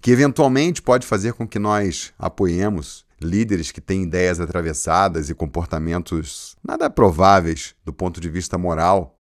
que 0.03 0.11
eventualmente 0.11 0.83
pode 0.83 1.07
fazer 1.07 1.33
com 1.33 1.49
que 1.49 1.59
nós 1.59 2.13
apoiemos 2.19 3.07
líderes 3.19 3.73
que 3.73 3.81
têm 3.81 4.03
ideias 4.03 4.39
atravessadas 4.39 5.31
e 5.31 5.35
comportamentos 5.35 6.59
nada 6.63 6.91
prováveis 6.91 7.75
do 7.87 7.93
ponto 7.93 8.21
de 8.21 8.29
vista 8.29 8.59
moral. 8.59 9.19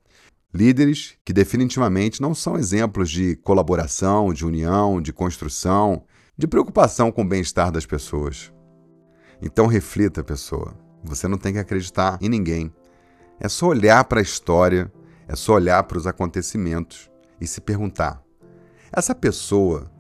Líderes 0.53 1.13
que 1.23 1.31
definitivamente 1.31 2.19
não 2.19 2.35
são 2.35 2.57
exemplos 2.57 3.09
de 3.09 3.37
colaboração, 3.37 4.33
de 4.33 4.45
união, 4.45 5.01
de 5.01 5.13
construção, 5.13 6.03
de 6.39 6.47
preocupação 6.47 7.12
com 7.12 7.23
o 7.23 7.28
bem-estar 7.28 7.69
das 7.69 7.86
pessoas. 7.86 8.49
Então 9.41 9.67
reflita, 9.67 10.23
pessoa. 10.23 10.73
Você 11.04 11.28
não 11.28 11.38
tem 11.38 11.52
que 11.52 11.60
acreditar 11.60 12.17
em 12.21 12.30
ninguém. 12.30 12.73
É 13.41 13.49
só 13.49 13.67
olhar 13.67 14.02
para 14.06 14.21
a 14.21 14.23
história, 14.23 14.89
é 15.28 15.36
só 15.36 15.56
olhar 15.56 15.84
para 15.84 15.97
os 15.97 16.08
acontecimentos 16.08 17.12
e 17.41 17.45
se 17.45 17.60
perguntar: 17.60 18.23
essa 18.89 19.13
pessoa 19.13 19.91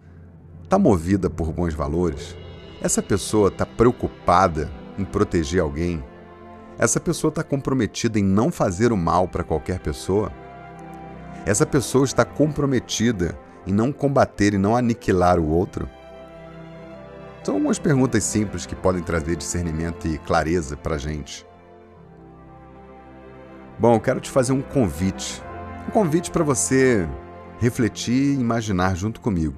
está 0.63 0.79
movida 0.79 1.29
por 1.29 1.51
bons 1.51 1.73
valores? 1.73 2.37
Essa 2.81 3.03
pessoa 3.03 3.49
está 3.49 3.65
preocupada 3.65 4.71
em 4.97 5.03
proteger 5.03 5.59
alguém? 5.61 6.01
Essa 6.77 7.01
pessoa 7.01 7.27
está 7.27 7.43
comprometida 7.43 8.17
em 8.17 8.23
não 8.23 8.49
fazer 8.49 8.93
o 8.93 8.97
mal 8.97 9.27
para 9.27 9.43
qualquer 9.43 9.79
pessoa? 9.81 10.31
Essa 11.45 11.65
pessoa 11.65 12.05
está 12.05 12.23
comprometida 12.23 13.37
em 13.67 13.73
não 13.73 13.91
combater 13.91 14.53
e 14.53 14.57
não 14.57 14.77
aniquilar 14.77 15.37
o 15.37 15.49
outro? 15.49 15.98
São 17.43 17.55
algumas 17.55 17.79
perguntas 17.79 18.23
simples 18.23 18.65
que 18.65 18.75
podem 18.75 19.01
trazer 19.01 19.35
discernimento 19.35 20.07
e 20.07 20.17
clareza 20.17 20.75
para 20.75 20.95
a 20.95 20.97
gente. 20.97 21.45
Bom, 23.79 23.95
eu 23.95 23.99
quero 24.01 24.19
te 24.19 24.29
fazer 24.29 24.51
um 24.51 24.61
convite. 24.61 25.41
Um 25.87 25.91
convite 25.91 26.29
para 26.31 26.43
você 26.43 27.07
refletir 27.59 28.37
e 28.37 28.39
imaginar 28.39 28.95
junto 28.95 29.21
comigo. 29.21 29.55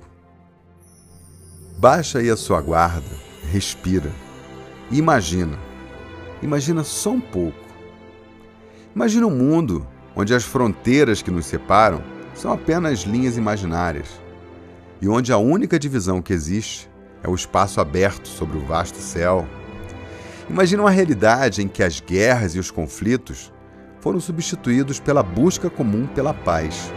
Baixa 1.80 2.20
aí 2.20 2.30
a 2.30 2.38
sua 2.38 2.62
guarda, 2.62 3.16
respira 3.52 4.12
e 4.92 5.00
imagina. 5.00 5.58
Imagina 6.44 6.84
só 6.84 7.10
um 7.10 7.20
pouco. 7.20 7.58
Imagina 8.96 9.26
um 9.26 9.36
mundo 9.36 9.88
onde 10.16 10.36
as 10.36 10.44
fronteiras 10.44 11.24
que 11.24 11.32
nos 11.32 11.48
separam 11.48 12.04
são 12.36 12.52
apenas 12.52 13.00
linhas 13.00 13.38
imaginárias 13.38 14.22
e 15.02 15.10
onde 15.10 15.34
a 15.34 15.38
única 15.38 15.80
divisão 15.80 16.22
que 16.22 16.34
existe 16.34 16.91
é 17.24 17.30
o 17.30 17.36
espaço 17.36 17.80
aberto 17.80 18.28
sobre 18.28 18.58
o 18.58 18.66
vasto 18.66 18.98
céu. 18.98 19.48
Imagina 20.50 20.84
uma 20.84 20.92
realidade 20.92 21.62
em 21.62 21.68
que 21.68 21.84
as 21.84 22.00
guerras 22.00 22.56
e 22.56 22.60
os 22.60 22.72
conflitos 22.72 23.52
foram 24.00 24.20
substituídos 24.20 25.00
pela 25.00 25.24
busca 25.24 25.70
comum 25.70 26.08
pela 26.08 26.34
paz. 26.34 26.92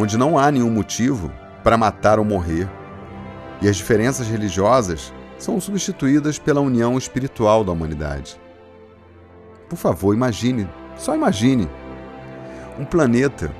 onde 0.00 0.16
não 0.16 0.38
há 0.38 0.50
nenhum 0.50 0.70
motivo 0.70 1.30
para 1.62 1.76
matar 1.76 2.18
ou 2.18 2.24
morrer, 2.24 2.68
e 3.60 3.68
as 3.68 3.76
diferenças 3.76 4.26
religiosas 4.28 5.12
são 5.40 5.58
substituídas 5.58 6.38
pela 6.38 6.60
união 6.60 6.96
espiritual 6.98 7.64
da 7.64 7.72
humanidade. 7.72 8.38
Por 9.68 9.76
favor, 9.76 10.14
imagine, 10.14 10.68
só 10.98 11.14
imagine, 11.14 11.68
um 12.78 12.84
planeta 12.84 13.50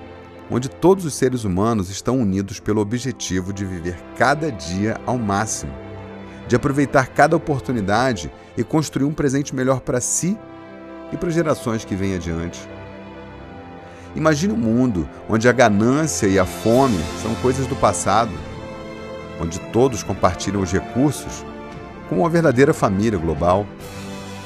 onde 0.51 0.69
todos 0.69 1.05
os 1.05 1.15
seres 1.15 1.45
humanos 1.45 1.89
estão 1.89 2.21
unidos 2.21 2.61
pelo 2.61 2.81
objetivo 2.81 3.53
de 3.53 3.65
viver 3.65 3.97
cada 4.17 4.53
dia 4.53 5.01
ao 5.07 5.17
máximo, 5.17 5.73
de 6.47 6.55
aproveitar 6.55 7.09
cada 7.09 7.37
oportunidade 7.37 8.31
e 8.57 8.63
construir 8.63 9.07
um 9.07 9.15
presente 9.15 9.55
melhor 9.55 9.81
para 9.81 10.01
si 10.01 10.37
e 11.13 11.17
para 11.17 11.31
gerações 11.31 11.85
que 11.85 11.95
vêm 11.95 12.15
adiante. 12.15 12.61
Imagine 14.15 14.53
um 14.53 14.57
mundo 14.57 15.09
onde 15.29 15.49
a 15.49 15.53
ganância 15.53 16.27
e 16.27 16.39
a 16.39 16.45
fome 16.45 16.99
são 17.23 17.35
coisas 17.37 17.67
do 17.67 17.77
passado, 17.77 18.33
onde 19.41 19.59
todos 19.73 20.03
compartilham 20.03 20.61
os 20.61 20.73
recursos 20.73 21.45
como 22.11 22.23
uma 22.23 22.29
verdadeira 22.29 22.75
família 22.75 23.17
global. 23.17 23.65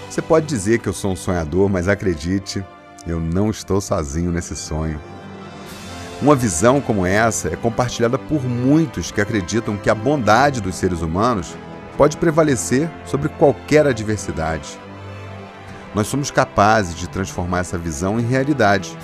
Você 0.09 0.21
pode 0.21 0.47
dizer 0.47 0.79
que 0.81 0.89
eu 0.89 0.93
sou 0.93 1.13
um 1.13 1.17
sonhador, 1.17 1.69
mas 1.71 1.89
acredite, 1.89 2.63
eu 3.07 3.19
não 3.19 3.51
estou 3.51 3.81
sozinho 3.81 4.31
nesse 4.31 4.55
sonho. 4.55 5.01
Uma 6.21 6.37
visão 6.37 6.81
como 6.81 7.07
essa 7.07 7.49
é 7.49 7.57
compartilhada 7.57 8.19
por 8.19 8.45
muitos 8.45 9.11
que 9.11 9.21
acreditam 9.21 9.79
que 9.79 9.89
a 9.89 9.95
bondade 9.95 10.61
dos 10.61 10.77
seres 10.77 11.01
humanos 11.01 11.57
pode 11.97 12.19
prevalecer 12.19 12.89
sobre 13.07 13.31
qualquer 13.31 13.87
adversidade. 13.87 14.79
Nós 15.95 16.07
somos 16.07 16.31
capazes 16.31 16.95
de 16.95 17.09
transformar 17.09 17.61
essa 17.61 17.79
visão 17.79 18.21
em 18.21 18.27
realidade, 18.27 18.97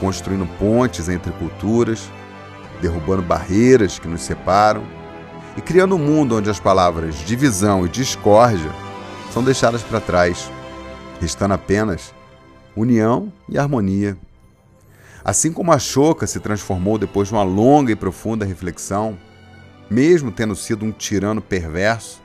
construindo 0.00 0.46
pontes 0.58 1.08
entre 1.08 1.30
culturas, 1.32 2.10
derrubando 2.82 3.22
barreiras 3.22 4.00
que 4.00 4.08
nos 4.08 4.22
separam 4.22 4.82
e 5.56 5.60
criando 5.60 5.94
um 5.94 5.98
mundo 5.98 6.36
onde 6.36 6.50
as 6.50 6.58
palavras 6.58 7.16
divisão 7.24 7.86
e 7.86 7.88
discórdia 7.88 8.70
são 9.32 9.42
deixadas 9.42 9.82
para 9.82 10.00
trás, 10.00 10.50
restando 11.20 11.54
apenas 11.54 12.14
união 12.76 13.32
e 13.48 13.58
harmonia. 13.58 14.16
Assim 15.24 15.52
como 15.52 15.72
a 15.72 15.78
Choca 15.78 16.26
se 16.26 16.38
transformou 16.40 16.98
depois 16.98 17.28
de 17.28 17.34
uma 17.34 17.42
longa 17.42 17.92
e 17.92 17.96
profunda 17.96 18.44
reflexão, 18.44 19.18
mesmo 19.90 20.30
tendo 20.30 20.54
sido 20.54 20.84
um 20.84 20.92
tirano 20.92 21.40
perverso, 21.40 22.20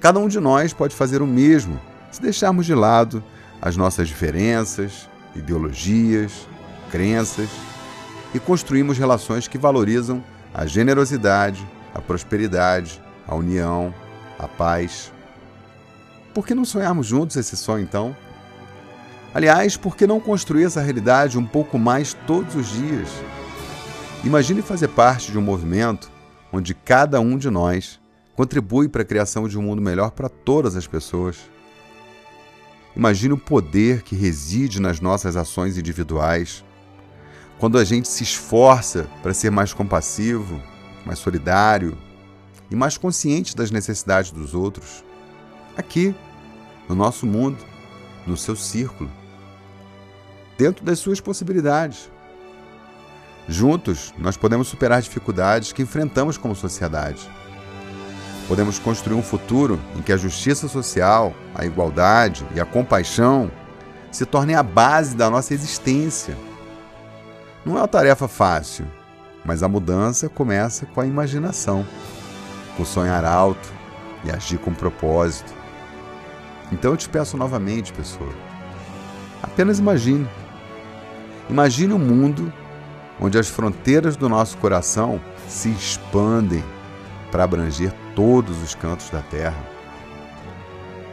cada 0.00 0.18
um 0.18 0.28
de 0.28 0.40
nós 0.40 0.72
pode 0.72 0.94
fazer 0.94 1.22
o 1.22 1.26
mesmo 1.26 1.80
se 2.10 2.20
deixarmos 2.20 2.66
de 2.66 2.74
lado 2.74 3.22
as 3.62 3.76
nossas 3.76 4.08
diferenças, 4.08 5.08
ideologias, 5.34 6.48
crenças 6.90 7.48
e 8.34 8.40
construirmos 8.40 8.98
relações 8.98 9.46
que 9.46 9.58
valorizam 9.58 10.24
a 10.52 10.66
generosidade, 10.66 11.66
a 11.94 12.00
prosperidade, 12.00 13.02
a 13.26 13.34
união, 13.34 13.94
a 14.38 14.48
paz. 14.48 15.12
Por 16.34 16.46
que 16.46 16.54
não 16.54 16.64
sonharmos 16.64 17.06
juntos 17.06 17.36
esse 17.36 17.56
sonho 17.56 17.82
então? 17.82 18.16
Aliás, 19.32 19.76
por 19.76 19.96
que 19.96 20.06
não 20.06 20.20
construir 20.20 20.64
essa 20.64 20.80
realidade 20.80 21.38
um 21.38 21.46
pouco 21.46 21.78
mais 21.78 22.14
todos 22.26 22.54
os 22.54 22.68
dias? 22.72 23.08
Imagine 24.24 24.60
fazer 24.60 24.88
parte 24.88 25.30
de 25.30 25.38
um 25.38 25.42
movimento 25.42 26.10
onde 26.52 26.74
cada 26.74 27.20
um 27.20 27.38
de 27.38 27.48
nós 27.48 28.00
contribui 28.34 28.88
para 28.88 29.02
a 29.02 29.04
criação 29.04 29.46
de 29.46 29.58
um 29.58 29.62
mundo 29.62 29.80
melhor 29.80 30.10
para 30.10 30.28
todas 30.28 30.76
as 30.76 30.86
pessoas. 30.86 31.38
Imagine 32.96 33.34
o 33.34 33.38
poder 33.38 34.02
que 34.02 34.16
reside 34.16 34.80
nas 34.80 35.00
nossas 35.00 35.36
ações 35.36 35.78
individuais. 35.78 36.64
Quando 37.58 37.78
a 37.78 37.84
gente 37.84 38.08
se 38.08 38.22
esforça 38.22 39.06
para 39.22 39.34
ser 39.34 39.50
mais 39.50 39.72
compassivo, 39.72 40.60
mais 41.10 41.18
solidário 41.18 41.98
e 42.70 42.76
mais 42.76 42.96
consciente 42.96 43.56
das 43.56 43.72
necessidades 43.72 44.30
dos 44.30 44.54
outros. 44.54 45.04
Aqui, 45.76 46.14
no 46.88 46.94
nosso 46.94 47.26
mundo, 47.26 47.58
no 48.24 48.36
seu 48.36 48.54
círculo 48.54 49.10
dentro 50.56 50.84
das 50.84 51.00
suas 51.00 51.20
possibilidades. 51.20 52.08
Juntos, 53.48 54.14
nós 54.18 54.36
podemos 54.36 54.68
superar 54.68 55.02
dificuldades 55.02 55.72
que 55.72 55.82
enfrentamos 55.82 56.38
como 56.38 56.54
sociedade. 56.54 57.28
Podemos 58.46 58.78
construir 58.78 59.16
um 59.16 59.22
futuro 59.22 59.80
em 59.96 60.02
que 60.02 60.12
a 60.12 60.16
justiça 60.16 60.68
social, 60.68 61.34
a 61.56 61.64
igualdade 61.64 62.46
e 62.54 62.60
a 62.60 62.64
compaixão 62.64 63.50
se 64.12 64.24
tornem 64.24 64.54
a 64.54 64.62
base 64.62 65.16
da 65.16 65.28
nossa 65.28 65.54
existência. 65.54 66.36
Não 67.64 67.76
é 67.76 67.80
uma 67.80 67.88
tarefa 67.88 68.28
fácil, 68.28 68.86
mas 69.44 69.62
a 69.62 69.68
mudança 69.68 70.28
começa 70.28 70.86
com 70.86 71.00
a 71.00 71.06
imaginação, 71.06 71.86
com 72.76 72.84
sonhar 72.84 73.24
alto 73.24 73.72
e 74.24 74.30
agir 74.30 74.58
com 74.58 74.72
propósito. 74.72 75.52
Então 76.72 76.92
eu 76.92 76.96
te 76.96 77.08
peço 77.08 77.36
novamente, 77.36 77.92
pessoa, 77.92 78.32
apenas 79.42 79.78
imagine 79.78 80.28
Imagine 81.50 81.94
um 81.94 81.98
mundo 81.98 82.52
onde 83.20 83.36
as 83.36 83.48
fronteiras 83.48 84.14
do 84.14 84.28
nosso 84.28 84.56
coração 84.58 85.20
se 85.48 85.68
expandem 85.68 86.62
para 87.32 87.42
abranger 87.42 87.92
todos 88.14 88.62
os 88.62 88.76
cantos 88.76 89.10
da 89.10 89.20
Terra. 89.20 89.58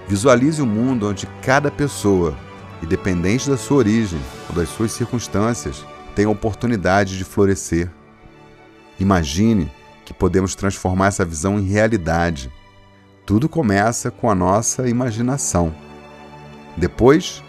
Visualize 0.08 0.62
um 0.62 0.68
mundo 0.68 1.10
onde 1.10 1.26
cada 1.42 1.72
pessoa, 1.72 2.38
independente 2.84 3.50
da 3.50 3.58
sua 3.58 3.78
origem 3.78 4.20
ou 4.48 4.56
das 4.56 4.70
suas 4.70 4.92
circunstâncias, 4.92 5.84
tem 6.16 6.26
a 6.26 6.30
oportunidade 6.30 7.18
de 7.18 7.24
florescer. 7.24 7.90
Imagine 9.00 9.72
que 10.06 10.14
podemos 10.14 10.56
transformar 10.56 11.08
essa 11.08 11.26
visão 11.26 11.60
em 11.60 11.68
realidade. 11.68 12.52
Tudo 13.26 13.50
começa 13.50 14.10
com 14.10 14.30
a 14.30 14.36
nossa 14.36 14.88
imaginação. 14.88 15.76
Depois, 16.76 17.44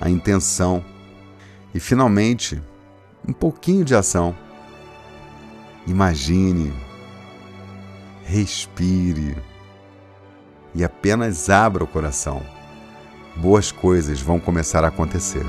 a 0.00 0.08
intenção 0.08 0.84
e 1.74 1.80
finalmente, 1.80 2.62
um 3.26 3.32
pouquinho 3.32 3.84
de 3.84 3.94
ação. 3.94 4.34
Imagine, 5.86 6.72
respire 8.24 9.36
e 10.74 10.82
apenas 10.82 11.50
abra 11.50 11.84
o 11.84 11.86
coração. 11.86 12.42
Boas 13.36 13.72
coisas 13.72 14.20
vão 14.20 14.38
começar 14.38 14.84
a 14.84 14.88
acontecer. 14.88 15.44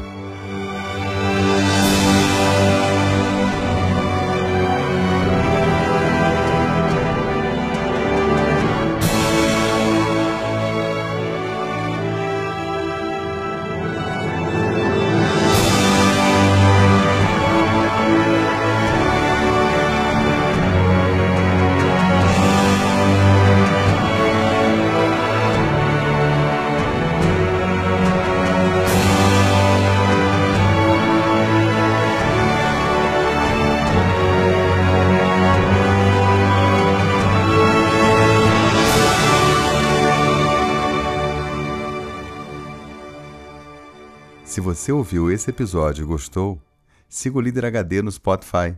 Você 44.85 44.91
ouviu 44.91 45.31
esse 45.31 45.49
episódio 45.49 46.03
e 46.03 46.05
gostou, 46.05 46.61
siga 47.09 47.39
o 47.39 47.41
Líder 47.41 47.65
HD 47.65 48.03
no 48.03 48.11
Spotify. 48.11 48.77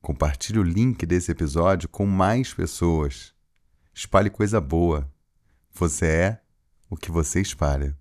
Compartilhe 0.00 0.60
o 0.60 0.62
link 0.62 1.04
desse 1.04 1.32
episódio 1.32 1.88
com 1.88 2.06
mais 2.06 2.54
pessoas. 2.54 3.34
Espalhe 3.92 4.30
coisa 4.30 4.60
boa. 4.60 5.10
Você 5.72 6.06
é 6.06 6.40
o 6.88 6.96
que 6.96 7.10
você 7.10 7.40
espalha. 7.40 7.99